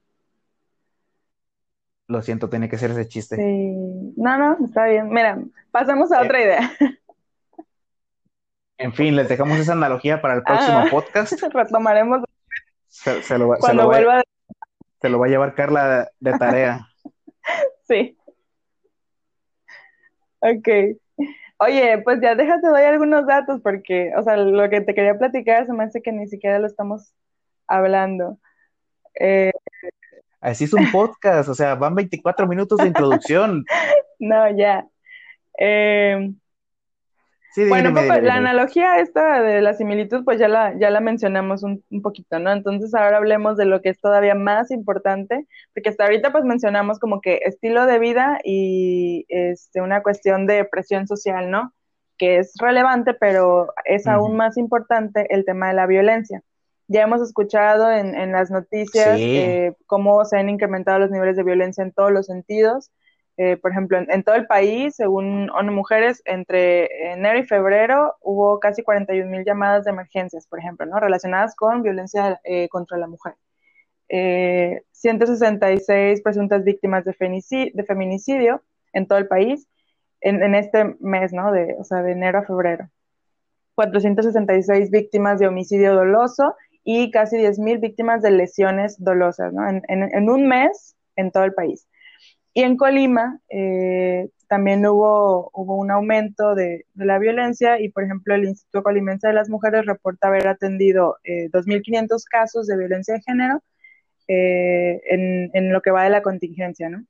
[2.09, 3.35] Lo siento, tiene que ser ese chiste.
[3.35, 4.13] Sí.
[4.17, 5.09] No, no, está bien.
[5.09, 6.73] Mira, pasamos a otra idea.
[8.79, 11.33] En fin, les dejamos esa analogía para el próximo ah, podcast.
[11.53, 12.23] Retomaremos.
[12.87, 14.23] Se, se, lo, Cuando se, lo vuelva va,
[15.01, 16.87] se lo va a llevar Carla de tarea.
[17.89, 18.17] Sí.
[20.41, 20.69] Ok.
[21.59, 25.67] Oye, pues ya déjate doy algunos datos porque, o sea, lo que te quería platicar
[25.67, 27.15] se me hace que ni siquiera lo estamos
[27.67, 28.39] hablando.
[29.19, 29.53] Eh...
[30.41, 33.65] Así es un podcast, o sea, van 24 minutos de introducción.
[34.19, 34.87] no, ya.
[35.59, 36.33] Eh...
[37.57, 41.63] Sí, bueno, pues, la analogía esta de la similitud, pues ya la, ya la mencionamos
[41.63, 42.53] un, un, poquito, ¿no?
[42.53, 46.99] Entonces ahora hablemos de lo que es todavía más importante, porque hasta ahorita pues mencionamos
[46.99, 51.73] como que estilo de vida y este, una cuestión de presión social, ¿no?
[52.19, 56.43] Que es relevante, pero es aún más importante el tema de la violencia.
[56.89, 61.83] ya hemos escuchado en, las noticias eh, cómo se han incrementado los niveles de violencia
[61.83, 62.91] en todos los sentidos.
[63.39, 68.59] Eh, por ejemplo, en, todo el país, según ONU Mujeres, entre enero y febrero hubo
[68.61, 70.99] casi 41 mil llamadas de emergencias, por ejemplo, ¿no?
[70.99, 73.35] relacionadas con violencia eh, contra la mujer.
[74.09, 79.69] 166 presuntas víctimas de, feminicidio en todo el país
[80.21, 81.53] en, en, este mes, ¿no?
[81.53, 82.89] De, o sea, de enero a febrero.
[83.75, 89.69] 466 víctimas de homicidio doloso y casi 10.000 víctimas de lesiones dolosas, ¿no?
[89.69, 91.87] En, en, un mes en todo el país.
[92.57, 98.03] Y en Colima eh, también hubo, hubo un aumento de, de, la violencia y, por
[98.03, 103.13] ejemplo, el Instituto Colimense de las Mujeres reporta haber atendido eh, 2.500 casos de violencia
[103.13, 103.63] de género
[104.27, 107.05] eh, en, en, lo que va de la contingencia, ¿no?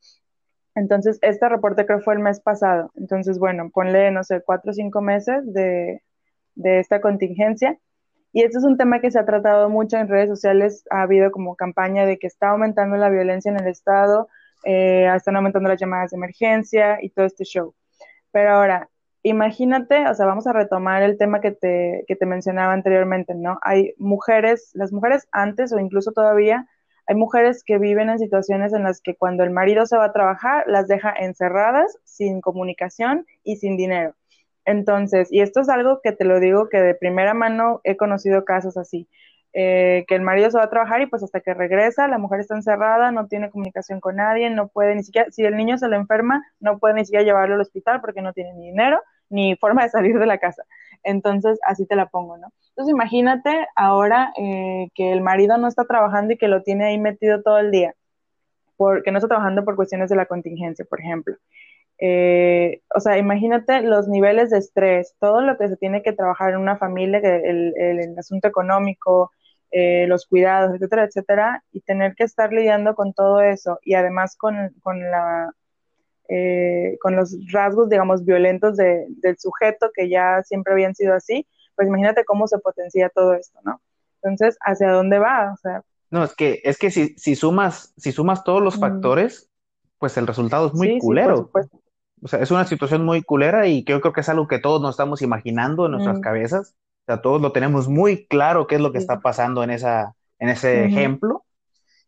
[0.75, 2.91] Entonces, este reporte creo fue el mes pasado.
[2.97, 6.03] Entonces, bueno, ponle, no sé, cuatro o cinco meses de,
[6.57, 7.79] de esta contingencia
[8.33, 10.85] y este es un tema que se ha tratado mucho en redes sociales.
[10.91, 14.29] Ha habido como campaña de que está aumentando la violencia en el Estado,
[14.65, 17.75] eh, están aumentando las llamadas de emergencia y todo este show.
[18.33, 18.89] Pero ahora,
[19.23, 23.59] imagínate, o sea, vamos a retomar el tema que te, que te mencionaba anteriormente, ¿no?
[23.63, 26.69] Hay mujeres, las mujeres antes o incluso todavía,
[27.09, 30.13] hay mujeres que viven en situaciones en las que cuando el marido se va a
[30.13, 34.15] trabajar, las deja encerradas, sin comunicación y sin dinero.
[34.65, 38.45] Entonces, y esto es algo que te lo digo que de primera mano he conocido
[38.45, 39.09] casos así,
[39.59, 42.41] eh, que el marido se va a trabajar y pues hasta que regresa, la mujer
[42.41, 45.89] está encerrada, no tiene comunicación con nadie, no puede ni siquiera, si el niño se
[45.89, 49.57] lo enferma, no puede ni siquiera llevarlo al hospital porque no tiene ni dinero ni
[49.57, 50.63] forma de salir de la casa.
[51.03, 52.53] Entonces, así te la pongo, ¿no?
[52.69, 56.99] Entonces, imagínate ahora eh, que el marido no está trabajando y que lo tiene ahí
[56.99, 57.95] metido todo el día,
[58.77, 61.35] porque no está trabajando por cuestiones de la contingencia, por ejemplo.
[61.99, 66.51] Eh, o sea, imagínate los niveles de estrés, todo lo que se tiene que trabajar
[66.51, 69.33] en una familia, el, el, asunto económico,
[69.71, 74.37] eh, los cuidados, etcétera, etcétera, y tener que estar lidiando con todo eso y además
[74.37, 75.53] con, con la,
[76.29, 81.47] eh, con los rasgos, digamos, violentos de, del sujeto que ya siempre habían sido así,
[81.75, 83.81] pues imagínate cómo se potencia todo esto, ¿no?
[84.23, 85.53] Entonces, ¿hacia dónde va?
[85.53, 89.51] O sea, no, es que, es que si, si sumas, si sumas todos los factores,
[89.99, 91.51] pues el resultado es muy culero.
[92.23, 94.81] O sea, es una situación muy culera y yo creo que es algo que todos
[94.81, 96.23] nos estamos imaginando en nuestras mm.
[96.23, 96.75] cabezas.
[97.07, 100.15] O sea, todos lo tenemos muy claro qué es lo que está pasando en, esa,
[100.41, 101.45] en ese ejemplo.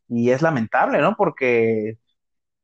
[0.09, 1.15] Y es lamentable, ¿no?
[1.17, 1.99] Porque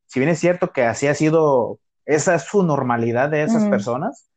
[0.07, 4.27] si bien es cierto que así ha sido, esa es su normalidad de esas personas,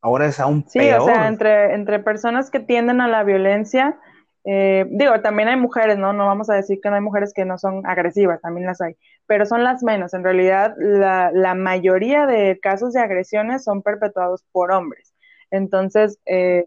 [0.00, 1.02] ahora es aún peor.
[1.02, 3.98] Sí, o sea, entre, entre personas que tienden a la violencia,
[4.44, 6.14] eh, digo, también hay mujeres, ¿no?
[6.14, 8.96] No vamos a decir que no hay mujeres que no son agresivas, también las hay,
[9.26, 10.14] pero son las menos.
[10.14, 15.12] En realidad, la, la mayoría de casos de agresiones son perpetuados por hombres.
[15.50, 16.64] Entonces, eh,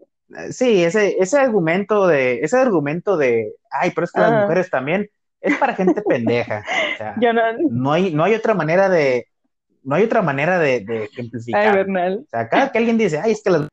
[0.50, 5.08] sí, ese, ese argumento de, ese argumento de, ay, pero es que las mujeres también,
[5.40, 6.64] es para gente pendeja.
[6.94, 7.16] O sea,
[7.70, 7.92] no...
[7.92, 9.26] hay, no hay otra manera de,
[9.82, 11.68] no hay otra manera de, de ejemplificar.
[11.68, 12.20] Ay, Bernal.
[12.24, 13.68] O sea, cada que alguien dice, ay, es que las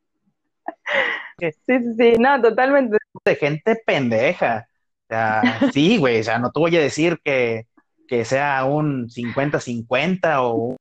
[1.38, 2.98] Sí, sí, sí, no, totalmente.
[3.24, 4.66] De gente pendeja.
[5.04, 5.42] O sea,
[5.72, 7.66] sí, güey, o sea, no te voy a decir que,
[8.06, 10.52] que sea un 50-50 o...
[10.52, 10.76] O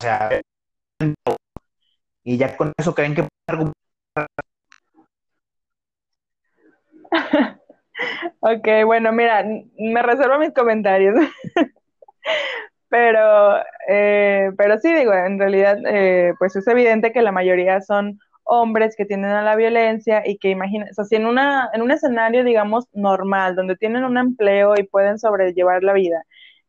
[0.00, 0.40] sea,
[2.22, 3.28] y ya con eso creen que...
[8.40, 9.44] ok, bueno, mira,
[9.78, 11.14] me reservo mis comentarios.
[12.88, 18.18] pero, eh, pero sí, digo, en realidad, eh, pues es evidente que la mayoría son
[18.44, 21.82] hombres que tienden a la violencia y que imaginen, o sea, si en, una, en
[21.82, 26.24] un escenario, digamos, normal, donde tienen un empleo y pueden sobrellevar la vida,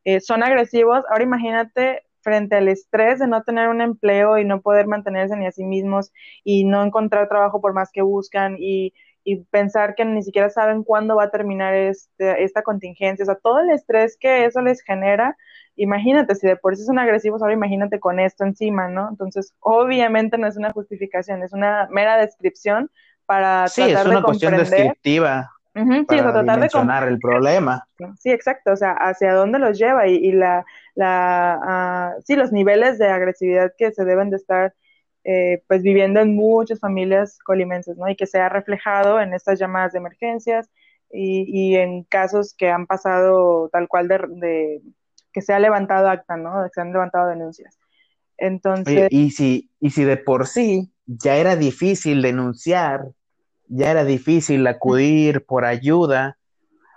[0.06, 4.62] eh, son agresivos, ahora imagínate frente al estrés de no tener un empleo y no
[4.62, 6.12] poder mantenerse ni a sí mismos
[6.44, 10.84] y no encontrar trabajo por más que buscan y, y pensar que ni siquiera saben
[10.84, 14.82] cuándo va a terminar este, esta contingencia, o sea, todo el estrés que eso les
[14.82, 15.38] genera,
[15.76, 19.08] imagínate, si de por sí son agresivos, ahora imagínate con esto encima, ¿no?
[19.10, 22.90] Entonces, obviamente no es una justificación, es una mera descripción
[23.26, 25.52] para sí, tratar es una cuestión descriptiva.
[25.74, 27.88] para sí, tratar de el problema.
[28.20, 32.98] Sí, exacto, o sea, hacia dónde los lleva y, la, la uh, sí, los niveles
[32.98, 34.74] de agresividad que se deben de estar
[35.24, 38.10] eh, pues viviendo en muchas familias colimenses, ¿no?
[38.10, 40.70] Y que se ha reflejado en estas llamadas de emergencias
[41.12, 44.82] y, y en casos que han pasado tal cual de
[45.34, 46.52] que se ha levantado acta, ¿no?
[46.74, 47.78] Se han levantado denuncias.
[48.38, 49.08] Entonces.
[49.12, 53.06] y, si, y si de por sí ya era difícil denunciar,
[53.68, 56.38] ya era difícil acudir por ayuda,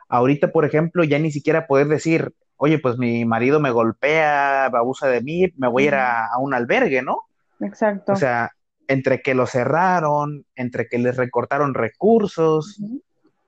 [0.08, 5.09] ahorita, por ejemplo, ya ni siquiera poder decir, oye, pues mi marido me golpea, abusa
[5.09, 7.23] de mí, me voy a ir a, un albergue, ¿no?
[7.61, 8.12] Exacto.
[8.12, 8.51] O sea,
[8.88, 12.81] entre que lo cerraron, entre que les recortaron recursos,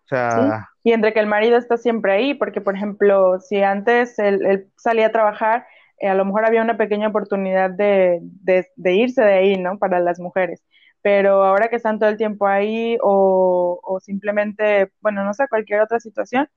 [0.06, 0.68] sea...
[0.82, 5.08] Y entre que el marido está siempre ahí, porque por ejemplo, si antes él, salía
[5.08, 5.66] a trabajar,
[5.98, 9.78] eh, a lo mejor había una pequeña oportunidad de, de, irse de ahí, ¿no?
[9.78, 10.62] Para las mujeres.
[11.02, 15.80] Pero ahora que están todo el tiempo ahí o, o simplemente, bueno, no sé, cualquier
[15.80, 16.48] otra situación,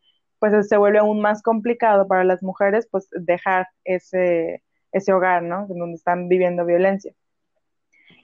[0.43, 5.67] pues se vuelve aún más complicado para las mujeres, pues dejar ese, ese hogar, ¿no?
[5.69, 7.13] Donde están viviendo violencia.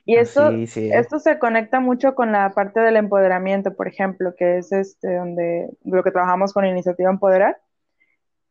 [0.03, 4.73] Y esto, esto se conecta mucho con la parte del empoderamiento, por ejemplo, que es
[4.73, 7.57] este donde lo que trabajamos con Iniciativa Empoderar.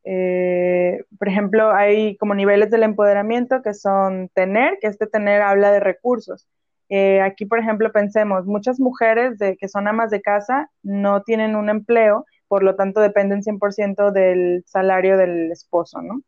[0.02, 5.72] Eh, por ejemplo, hay como niveles del empoderamiento que son tener, que este tener habla
[5.72, 6.48] de recursos.
[6.88, 11.54] Eh, aquí, por ejemplo, pensemos, muchas mujeres de, que son amas de casa no tienen
[11.54, 16.22] un empleo, por lo tanto dependen 100% del salario del esposo, ¿no?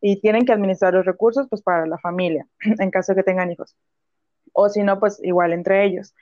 [0.00, 2.46] Y tienen que administrar los recursos pues para la familia,
[2.78, 3.76] en caso de que tengan hijos
[4.52, 6.14] o si no, pues igual entre ellos.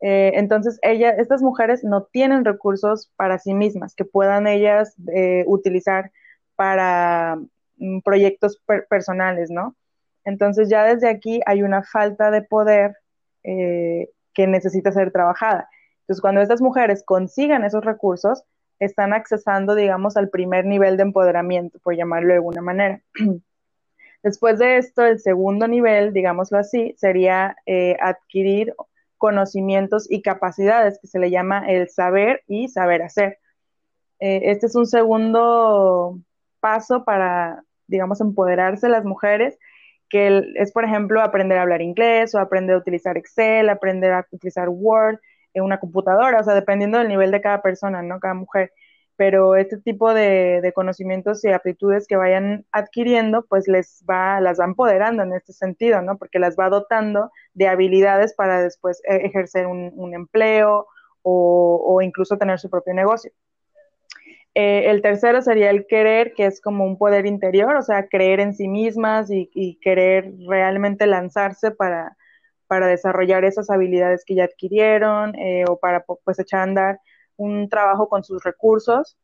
[0.00, 5.44] Eh, entonces, ella, estas mujeres no tienen recursos para sí mismas que puedan ellas eh,
[5.46, 6.12] utilizar
[6.56, 7.38] para
[7.78, 9.76] mm, proyectos personales, ¿no?
[10.24, 12.96] Entonces, ya desde aquí hay una falta de poder
[13.44, 15.68] eh, que necesita ser trabajada.
[16.00, 18.44] Entonces, cuando estas mujeres consigan esos recursos,
[18.78, 23.00] están accesando, digamos, al primer nivel de empoderamiento, por llamarlo de alguna manera.
[24.22, 28.74] Después de esto, el segundo nivel, digámoslo así, sería eh, adquirir
[29.18, 33.38] conocimientos y capacidades, que se le llama el saber y saber hacer.
[34.20, 36.18] Eh, este es un segundo
[36.60, 39.58] paso para, digamos, empoderarse las mujeres,
[40.08, 44.26] que es, por ejemplo, aprender a hablar inglés o aprender a utilizar Excel, aprender a
[44.30, 45.18] utilizar Word
[45.60, 48.20] una computadora, o sea, dependiendo del nivel de cada persona, ¿no?
[48.20, 48.72] Cada mujer
[49.16, 54.64] pero este tipo de, conocimientos y aptitudes que vayan adquiriendo, pues les va, las va
[54.64, 56.18] empoderando en este sentido, ¿no?
[56.18, 60.86] Porque las va dotando de habilidades para después e, ejercer un, empleo
[61.22, 63.30] o, incluso tener su propio negocio.
[64.54, 68.40] Eh, el tercero sería el querer, que es como un poder interior, o sea, creer
[68.40, 72.16] en sí mismas y, querer realmente lanzarse para,
[72.74, 77.00] para, desarrollar esas habilidades que ya adquirieron eh, o para pues echar a andar
[77.36, 79.16] un trabajo con sus recursos.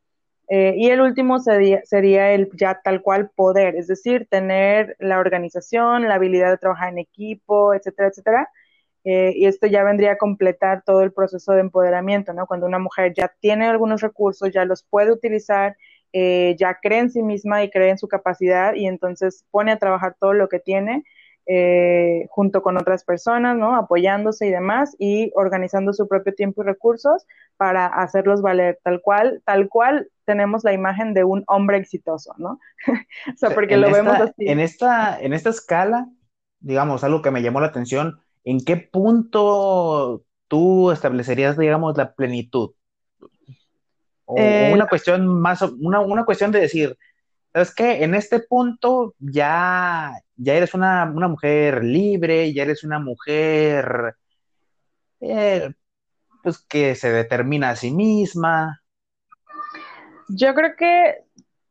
[0.49, 5.19] Eh, y el último sería, sería, el ya tal cual poder, es decir, tener la
[5.19, 8.49] organización, la habilidad de trabajar en equipo, etcétera, etcétera.
[9.03, 12.45] Eh, y esto ya vendría a completar todo el proceso de empoderamiento, ¿no?
[12.47, 15.75] Cuando una mujer ya tiene algunos recursos, ya los puede utilizar,
[16.13, 19.77] eh, ya cree en sí misma y cree en su capacidad y entonces pone a
[19.79, 21.03] trabajar todo lo que tiene
[21.53, 23.75] eh, junto con otras personas, ¿no?
[23.75, 29.41] Apoyándose y demás y organizando su propio tiempo y recursos para hacerlos valer tal cual,
[29.43, 32.57] tal cual tenemos la imagen de un hombre exitoso, ¿no?
[33.33, 34.47] o sea, porque lo vemos así.
[34.47, 36.07] En esta, en esta escala,
[36.61, 42.71] digamos, algo que me llamó la atención, ¿en qué punto tú establecerías, digamos, la plenitud?
[44.23, 46.97] O eh, una cuestión más, una, una cuestión de decir,
[47.53, 48.03] ¿sabes qué?
[48.03, 54.15] En este punto ya, ya eres una, mujer libre, ya eres una mujer
[55.19, 55.71] eh,
[56.43, 58.81] pues que se determina a sí misma.
[60.29, 61.23] Yo creo que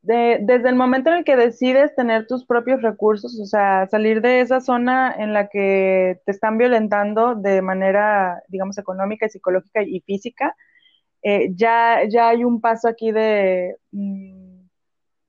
[0.03, 4.41] desde el momento en el que decides tener tus propios recursos, o sea, salir de
[4.41, 10.57] esa zona en la que te están violentando de manera, digamos, económica, psicológica y física,
[11.23, 13.77] eh, ya, ya hay un paso aquí de...
[13.93, 14.40] Mm,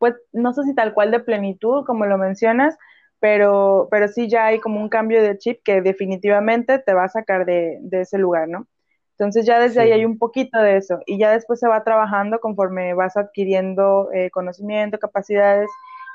[0.01, 2.75] pues no sé si tal cual de plenitud, como lo mencionas,
[3.19, 7.09] pero, pero sí ya hay como un cambio de chip que definitivamente te va a
[7.09, 8.67] sacar de, ese lugar, ¿no?
[9.11, 12.39] Entonces ya desde ahí hay un poquito de eso y ya después se va trabajando
[12.39, 15.69] conforme vas adquiriendo eh, conocimiento, capacidades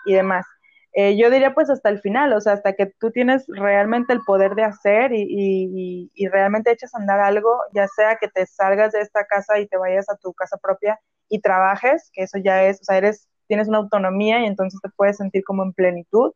[0.05, 0.45] y demás.
[0.93, 4.23] Eh, yo diría pues hasta el final, o sea, hasta que tú tienes realmente el
[4.27, 8.47] poder de hacer y, y, y, realmente echas a andar algo, ya sea que te
[8.47, 12.39] salgas de esta casa y te vayas a tu casa propia y trabajes, que eso
[12.39, 15.73] ya es, o sea, eres tienes una autonomía y entonces te puedes sentir como en
[15.73, 16.33] plenitud.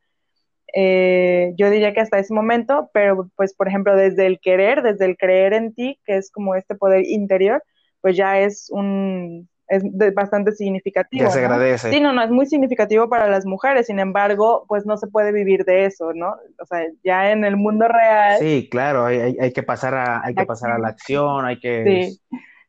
[0.72, 5.04] Eh, yo diría que hasta ese momento, pero pues por ejemplo desde el querer, desde
[5.06, 7.62] el creer en ti, que es como este poder interior,
[8.00, 9.84] pues ya es un es
[10.14, 11.24] bastante significativo.
[11.24, 11.90] Ya se agradece.
[11.90, 15.30] Sí, no, no, es muy significativo para las mujeres, sin embargo, pues no se puede
[15.30, 16.34] vivir de eso, ¿no?
[16.60, 18.38] O sea, ya en el mundo real.
[18.40, 21.84] Sí, claro, hay, hay, que pasar a, hay que pasar a la acción, hay que.
[21.84, 22.20] Sí,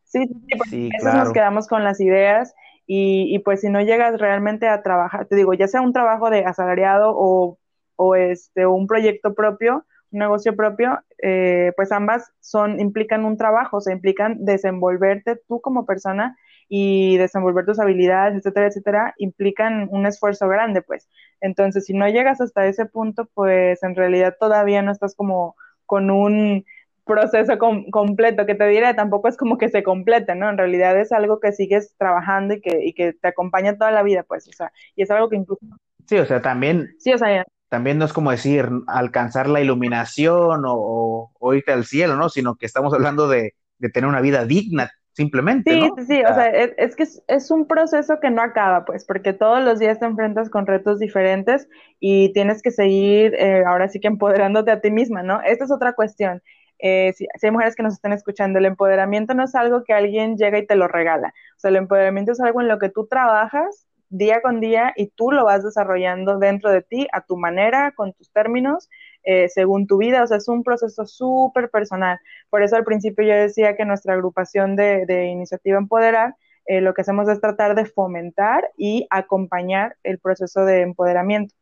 [0.04, 0.28] sí,
[0.70, 2.54] sí, porque a nos quedamos con las ideas
[2.94, 6.44] y, pues si no llegas realmente a trabajar, te digo, ya sea un trabajo de
[6.44, 7.58] asalariado o,
[7.96, 13.78] o este, un proyecto propio, un negocio propio, eh, pues ambas son, implican un trabajo,
[13.78, 16.36] o sea, implican desenvolverte tú como persona
[16.68, 21.08] y desenvolver tus habilidades, etcétera, etcétera, implican un esfuerzo grande, pues.
[21.40, 26.12] Entonces, si no llegas hasta ese punto, pues en realidad todavía no estás como con
[26.12, 26.66] un
[27.06, 30.50] proceso completo, que te diré, tampoco es como que se complete, ¿no?
[30.50, 34.04] En realidad es algo que sigues trabajando y que, y que te acompaña toda la
[34.04, 35.66] vida, pues, o sea, y es algo que incluso...
[36.08, 36.96] Sí, o sea, también...
[37.00, 41.86] Sí, o sea, también no es como decir alcanzar la iluminación o, o, irte al
[41.86, 42.28] cielo, ¿no?
[42.28, 45.72] Sino que estamos hablando de, de tener una vida digna, simplemente.
[45.72, 45.96] Sí, ¿no?
[45.98, 49.64] sí, sí, o sea, es, que es, un proceso que no acaba, pues, porque todos
[49.64, 51.68] los días te enfrentas con retos diferentes
[52.00, 55.42] y tienes que seguir, eh, ahora sí que empoderándote a ti misma, ¿no?
[55.42, 56.42] Esta es otra cuestión.
[56.82, 60.38] Eh, si, hay mujeres que nos están escuchando, el empoderamiento no es algo que alguien
[60.38, 61.30] llega y te lo regala.
[61.56, 65.08] O sea, el empoderamiento es algo en lo que tú trabajas día con día y
[65.08, 68.90] tú lo vas desarrollando dentro de ti a tu manera, con tus términos,
[69.24, 70.24] eh, según tu vida.
[70.24, 72.20] O sea, es un proceso súper personal.
[72.50, 76.94] Por eso al principio yo decía que nuestra agrupación de, de Iniciativa Empoderar, eh, lo
[76.94, 81.56] que hacemos es tratar de fomentar y acompañar el proceso de empoderamiento.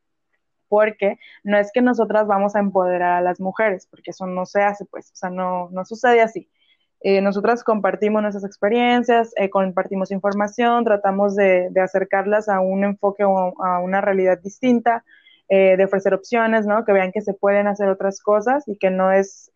[0.70, 4.62] Porque no es que nosotras vamos a empoderar a las mujeres, porque eso no se
[4.62, 6.50] hace, pues, o sea, no, no sucede así
[7.02, 13.54] eh, nosotras compartimos nuestras experiencias, eh, compartimos información, tratamos de, acercarlas a un enfoque o
[13.64, 15.06] a una realidad distinta,
[15.48, 16.84] eh, de ofrecer opciones, ¿no?
[16.86, 19.52] Que vean que se pueden hacer otras cosas y que no es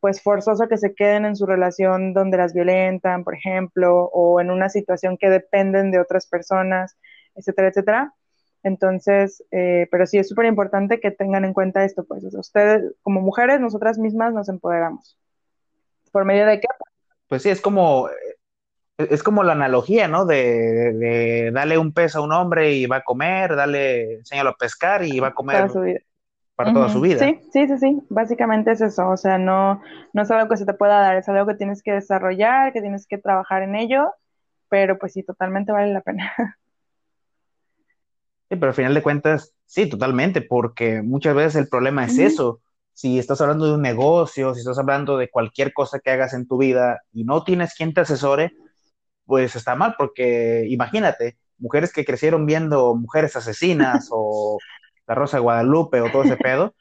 [0.00, 4.50] pues forzoso que se queden en su relación donde las violentan, por ejemplo, o en
[4.50, 6.96] una situación que dependen de otras personas,
[7.34, 8.14] etcétera, etcétera.
[8.62, 13.60] Entonces, pero sí es súper importante que tengan en cuenta esto, pues ustedes como mujeres,
[13.60, 15.16] nosotras mismas nos empoderamos.
[16.10, 16.66] ¿Por medio de qué?
[17.28, 18.08] Pues sí, es como,
[18.98, 20.24] es como la analogía, ¿no?
[20.26, 24.56] De, de, darle un pez a un hombre y va a comer, darle, enséñalo a
[24.56, 26.00] pescar y va a comer para, su vida.
[26.56, 27.18] para toda su vida.
[27.18, 29.80] Sí, sí, sí, sí, básicamente es eso, o sea, no,
[30.12, 32.80] no es algo que se te pueda dar, es algo que tienes que desarrollar, que
[32.80, 34.12] tienes que trabajar en ello,
[34.68, 36.32] pero pues sí, totalmente vale la pena.
[38.50, 42.60] Sí, pero al final de cuentas, sí, totalmente, porque muchas veces el problema es eso,
[42.94, 46.48] si estás hablando de un negocio, si estás hablando de cualquier cosa que hagas en
[46.48, 48.52] tu vida y no tienes quien te asesore,
[49.26, 54.58] pues está mal, porque imagínate, mujeres que crecieron viendo mujeres asesinas o
[55.06, 56.74] la Rosa de Guadalupe o todo ese pedo,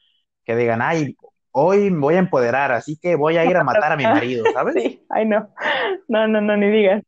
[0.46, 1.18] que digan, ay,
[1.52, 4.46] hoy me voy a empoderar, así que voy a ir a matar a mi marido,
[4.54, 4.76] ¿sabes?
[4.76, 5.50] Sí, ay no,
[6.08, 7.04] no, no, no, ni digas.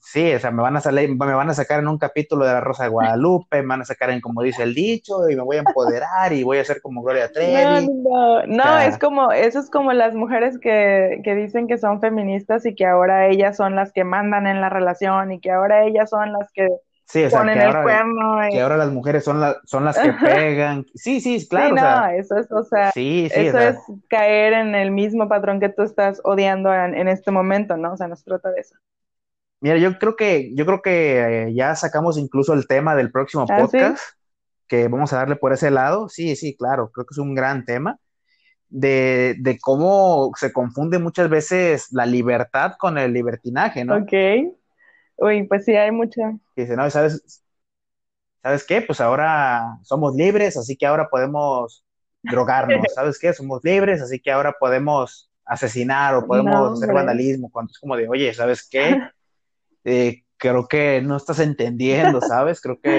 [0.00, 2.52] Sí, o sea, me van a salir, me van a sacar en un capítulo de
[2.52, 5.42] La Rosa de Guadalupe, me van a sacar en como dice el dicho, y me
[5.42, 7.86] voy a empoderar y voy a ser como Gloria Trevi.
[8.04, 12.00] No, no, no, es como, eso es como las mujeres que, que dicen que son
[12.00, 15.84] feministas y que ahora ellas son las que mandan en la relación y que ahora
[15.84, 16.68] ellas son las que
[17.08, 20.84] Sí, o sea, que ahora, que ahora las mujeres son, son las que pegan.
[20.94, 21.74] Sí, sí, claro.
[21.74, 23.78] Sí, no, eso es, o sea, eso es
[24.10, 27.94] caer en el mismo patrón que tú estás odiando en, en, este momento, ¿no?
[27.94, 28.76] O sea, no se trata de eso.
[29.60, 33.44] Mira, yo creo que, yo creo que eh, ya sacamos incluso el tema del próximo
[33.48, 34.02] ah, podcast,
[34.68, 36.08] que vamos a darle por ese lado.
[36.08, 37.98] Sí, sí, claro, creo que es un gran tema.
[38.70, 43.96] De, de, cómo se confunde muchas veces la libertad con el libertinaje, ¿no?
[43.96, 44.12] Ok.
[45.16, 46.20] Uy, pues sí, hay mucho.
[46.54, 47.42] Dice, no, ¿sabes,
[48.42, 48.82] ¿sabes qué?
[48.82, 51.82] Pues ahora somos libres, así que ahora podemos
[52.22, 53.32] drogarnos, ¿sabes qué?
[53.32, 58.08] Somos libres, así que ahora podemos asesinar o podemos hacer vandalismo, cuando es como de,
[58.08, 59.00] oye, ¿sabes qué?
[59.88, 62.60] Eh, creo que no estás entendiendo, ¿sabes?
[62.60, 62.90] Creo que,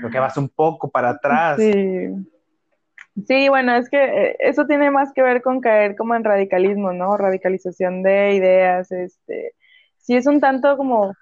[0.00, 1.58] creo que vas un poco para atrás.
[1.58, 2.08] Sí.
[3.26, 6.92] Sí, bueno, es que eh, eso tiene más que ver con caer como en radicalismo,
[6.92, 7.16] ¿no?
[7.16, 9.54] Radicalización de ideas, este,
[9.96, 11.14] sí es un tanto como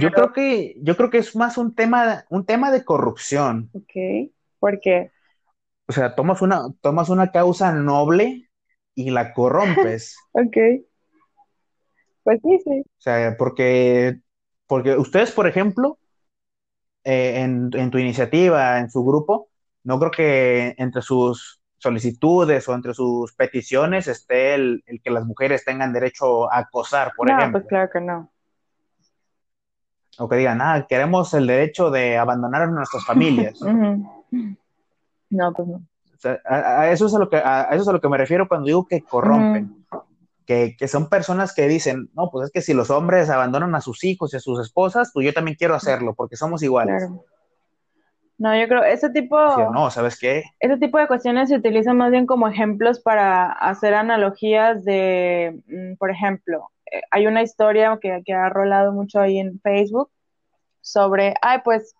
[0.00, 3.70] Yo creo que, yo creo que es más un tema, un tema de corrupción.
[3.72, 5.12] Ok, ¿por qué?
[5.86, 8.50] O sea, tomas una, tomas una causa noble
[8.96, 10.16] y la corrompes.
[10.32, 10.56] ok.
[12.24, 12.80] Pues sí, sí.
[12.80, 14.20] O sea, porque
[14.68, 15.98] porque ustedes, por ejemplo,
[17.02, 19.48] eh, en, tu iniciativa, en su grupo,
[19.82, 25.64] no creo que entre sus solicitudes o entre sus peticiones esté el, que las mujeres
[25.64, 27.46] tengan derecho a acosar, por ejemplo.
[27.46, 28.30] No, pues claro que no.
[30.18, 33.58] O que digan, ah, queremos el derecho de abandonar a nuestras familias.
[35.30, 35.82] No, pues no.
[36.46, 38.64] a, eso es a, lo que, a, eso es a lo que me refiero cuando
[38.64, 39.77] digo que corrompen
[40.48, 44.02] que, son personas que dicen, no, pues es que si los hombres abandonan a sus
[44.02, 47.06] hijos y a sus esposas, pues yo también quiero hacerlo, porque somos iguales.
[48.38, 49.36] No, yo creo, ese tipo...
[49.72, 50.44] no, ¿sabes qué?
[50.58, 55.96] Ese tipo de cuestiones se utilizan más bien como ejemplos para hacer analogías de, mm,
[55.96, 60.10] por ejemplo, eh, hay una historia que, que ha rolado mucho ahí en Facebook
[60.80, 61.94] sobre, ay, pues,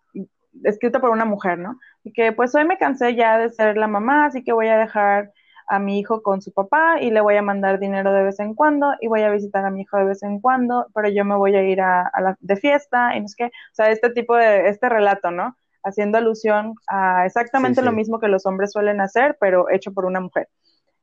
[0.65, 1.79] escrita por una mujer, ¿no?
[2.03, 4.79] Y que pues hoy me cansé ya de ser la mamá, así que voy a
[4.79, 5.33] dejar
[5.69, 8.55] a mi hijo con su papá y le voy a mandar dinero de vez en
[8.55, 11.37] cuando y voy a visitar a mi hijo de vez en cuando, pero yo me
[11.37, 14.35] voy a ir a, la, de fiesta y no es que, o sea, este tipo
[14.35, 15.57] de, este relato, ¿no?
[15.85, 20.21] Haciendo alusión a exactamente lo mismo que los hombres suelen hacer, pero hecho por una
[20.21, 20.49] mujer.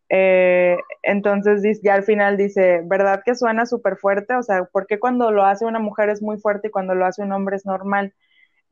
[0.10, 4.36] Eh, entonces ya al final dice, ¿verdad que suena súper fuerte?
[4.36, 7.06] O sea, ¿por qué cuando lo hace una mujer es muy fuerte y cuando lo
[7.06, 8.14] hace un hombre es normal?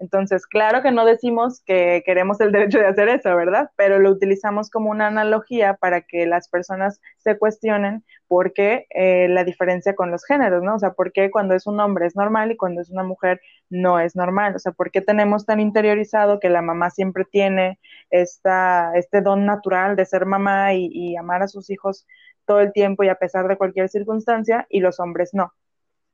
[0.03, 3.71] Entonces, claro que no decimos que queremos el derecho de hacer eso, ¿verdad?
[3.77, 9.29] Pero lo utilizamos como una analogía para que las personas se cuestionen por qué eh,
[9.29, 10.75] la diferencia con los géneros, ¿no?
[10.75, 13.39] O sea, por qué cuando es un hombre es normal y cuando es una mujer
[13.69, 14.53] no es normal.
[14.57, 17.79] O sea, por qué tenemos tan interiorizado que la mamá siempre tiene
[18.09, 22.05] esta, este don natural de ser mamá y, y amar a sus hijos
[22.45, 25.53] todo el tiempo y a pesar de cualquier circunstancia y los hombres no,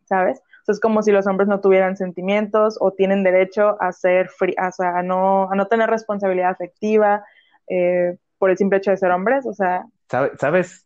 [0.10, 0.42] ¿sabes?
[0.72, 5.52] es como si los hombres no tuvieran sentimientos o tienen derecho a ser a, no,
[5.52, 7.26] a no tener responsabilidad afectiva
[7.68, 9.86] eh, por el simple hecho de ser hombres, o sea.
[10.08, 10.86] ¿Sabes?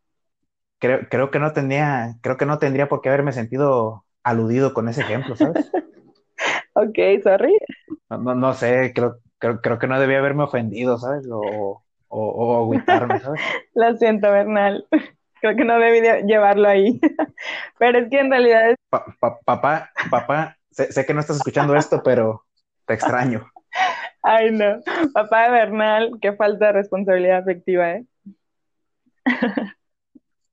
[0.79, 4.89] Creo, creo que no tendría, creo que no tendría por qué haberme sentido aludido con
[4.89, 5.71] ese ejemplo, ¿sabes?
[6.73, 7.57] ok, sorry.
[8.09, 11.25] No, no, sé, creo, creo, que no debía haberme ofendido, ¿sabes?
[11.31, 13.41] O, o, agüitarme, ¿sabes?
[13.75, 14.85] Lo siento, Bernal
[15.43, 17.01] creo que no debí llevarlo ahí.
[17.77, 18.77] pero es que en realidad es...
[18.89, 22.45] papá, papá, sé, que no estás escuchando esto, pero
[22.85, 23.45] te extraño.
[24.23, 24.79] Ay, no.
[25.13, 28.05] Papá de Bernal, qué falta de responsabilidad afectiva, ¿eh?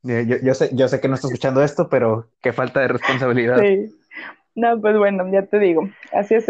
[0.02, 3.58] Yo, sé, yo sé que no estás escuchando esto, pero qué falta de responsabilidad.
[3.58, 3.94] Sí.
[4.54, 6.46] No, pues bueno, ya te digo, así es.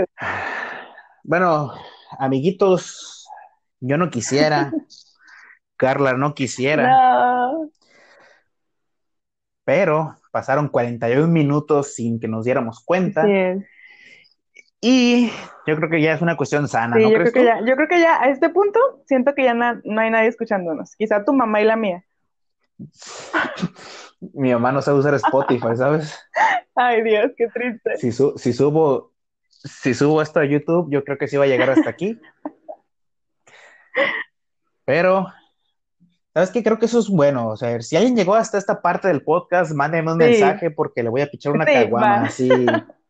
[1.24, 1.72] Bueno,
[2.20, 3.28] amiguitos,
[3.80, 4.72] yo no quisiera,
[5.76, 6.88] Carla no quisiera.
[6.88, 7.69] No
[9.70, 13.24] pero pasaron 41 minutos sin que nos diéramos cuenta.
[14.80, 15.30] Y
[15.64, 17.08] yo creo que ya es una cuestión sana, ¿no?
[17.08, 20.00] Yo creo, que ya, yo creo que ya a este punto siento que ya no
[20.00, 20.96] hay nadie escuchándonos.
[20.96, 22.04] Quizá tu mamá y la mía.
[24.34, 26.18] Mi mamá no sabe usar Spotify, ¿sabes?
[26.74, 27.96] Ay, Dios, qué triste.
[27.98, 29.12] Si, si, subo,
[29.46, 32.20] si subo esto a YouTube, yo creo que sí va a llegar hasta aquí.
[34.84, 35.28] Pero
[36.32, 36.62] ¿Sabes qué?
[36.62, 37.48] Creo que eso es bueno.
[37.48, 41.08] O sea, si alguien llegó hasta esta parte del podcast, mándeme un mensaje porque le
[41.08, 42.48] voy a pichar una caguama así.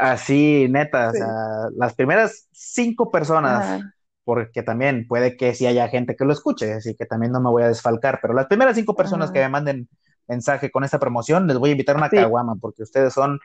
[0.00, 1.10] así, neta.
[1.10, 1.36] O sea,
[1.76, 3.82] las primeras cinco personas,
[4.24, 7.50] porque también puede que sí haya gente que lo escuche, así que también no me
[7.50, 9.88] voy a desfalcar, pero las primeras cinco personas que me manden
[10.28, 13.40] mensaje con esta promoción, les voy a invitar una caguama porque ustedes son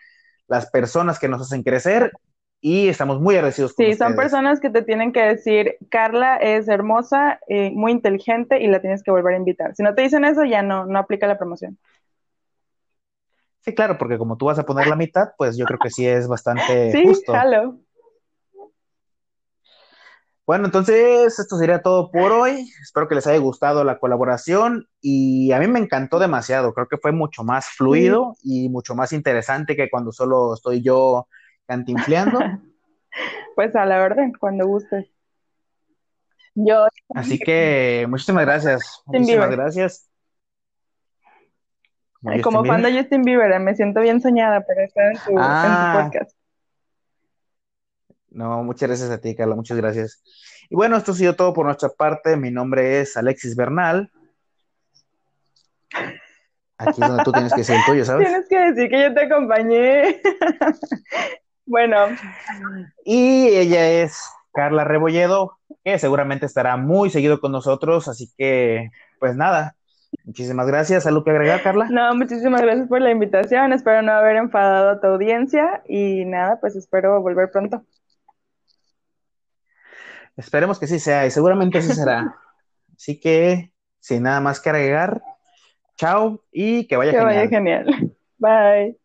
[0.47, 2.11] las personas que nos hacen crecer
[2.68, 6.68] y estamos muy agradecidos con Sí, son personas que te tienen que decir, Carla es
[6.68, 9.76] hermosa, eh, muy inteligente y la tienes que volver a invitar.
[9.76, 11.78] Si no te dicen eso, ya no, no aplica la promoción.
[13.59, 16.07] Sí, claro, porque como tú vas a poner la mitad, pues yo creo que sí
[16.07, 17.36] es bastante sí, justo.
[17.36, 17.78] Hello.
[20.47, 22.68] Bueno, entonces esto sería todo por hoy.
[22.82, 26.74] Espero que les haya gustado la colaboración y a mí me encantó demasiado.
[26.74, 31.28] Creo que fue mucho más fluido y mucho más interesante que cuando solo estoy yo
[31.68, 32.39] cantinfleando.
[33.55, 35.07] pues a la orden, cuando gustes.
[36.55, 36.88] Yo.
[37.13, 39.03] Así que muchísimas gracias.
[39.05, 40.09] muchísimas gracias.
[42.41, 46.09] Como, fan de Justin Bieber, eh, me siento bien soñada por estar en tu, ah.
[46.11, 46.36] podcast.
[48.30, 50.24] No, muchas gracias a ti, Carla, muchas gracias.
[50.70, 52.36] Y bueno, esto ha sido todo por nuestra parte.
[52.36, 54.11] Mi nombre es Alexis Bernal.
[56.78, 58.28] Aquí es donde tú tienes que decir el tuyo, ¿sabes?
[58.28, 60.22] Tienes que decir que yo te acompañé.
[61.66, 62.07] Bueno.
[63.03, 64.22] Y ella es
[64.53, 68.89] Carla Rebolledo, que seguramente estará muy seguido con nosotros, así que,
[69.20, 69.76] pues nada,
[70.24, 71.05] muchísimas gracias.
[71.05, 71.88] ¿Algo que agregar, Carla?
[71.89, 76.59] No, muchísimas gracias por la invitación, espero no haber enfadado a tu audiencia y nada,
[76.59, 77.84] pues espero volver pronto.
[80.38, 82.36] Esperemos que sí sea y seguramente así será.
[82.97, 85.22] Así que, sin nada más que agregar,
[85.97, 87.36] chao y que vaya que genial.
[87.36, 88.16] vaya genial.
[88.38, 89.05] Bye.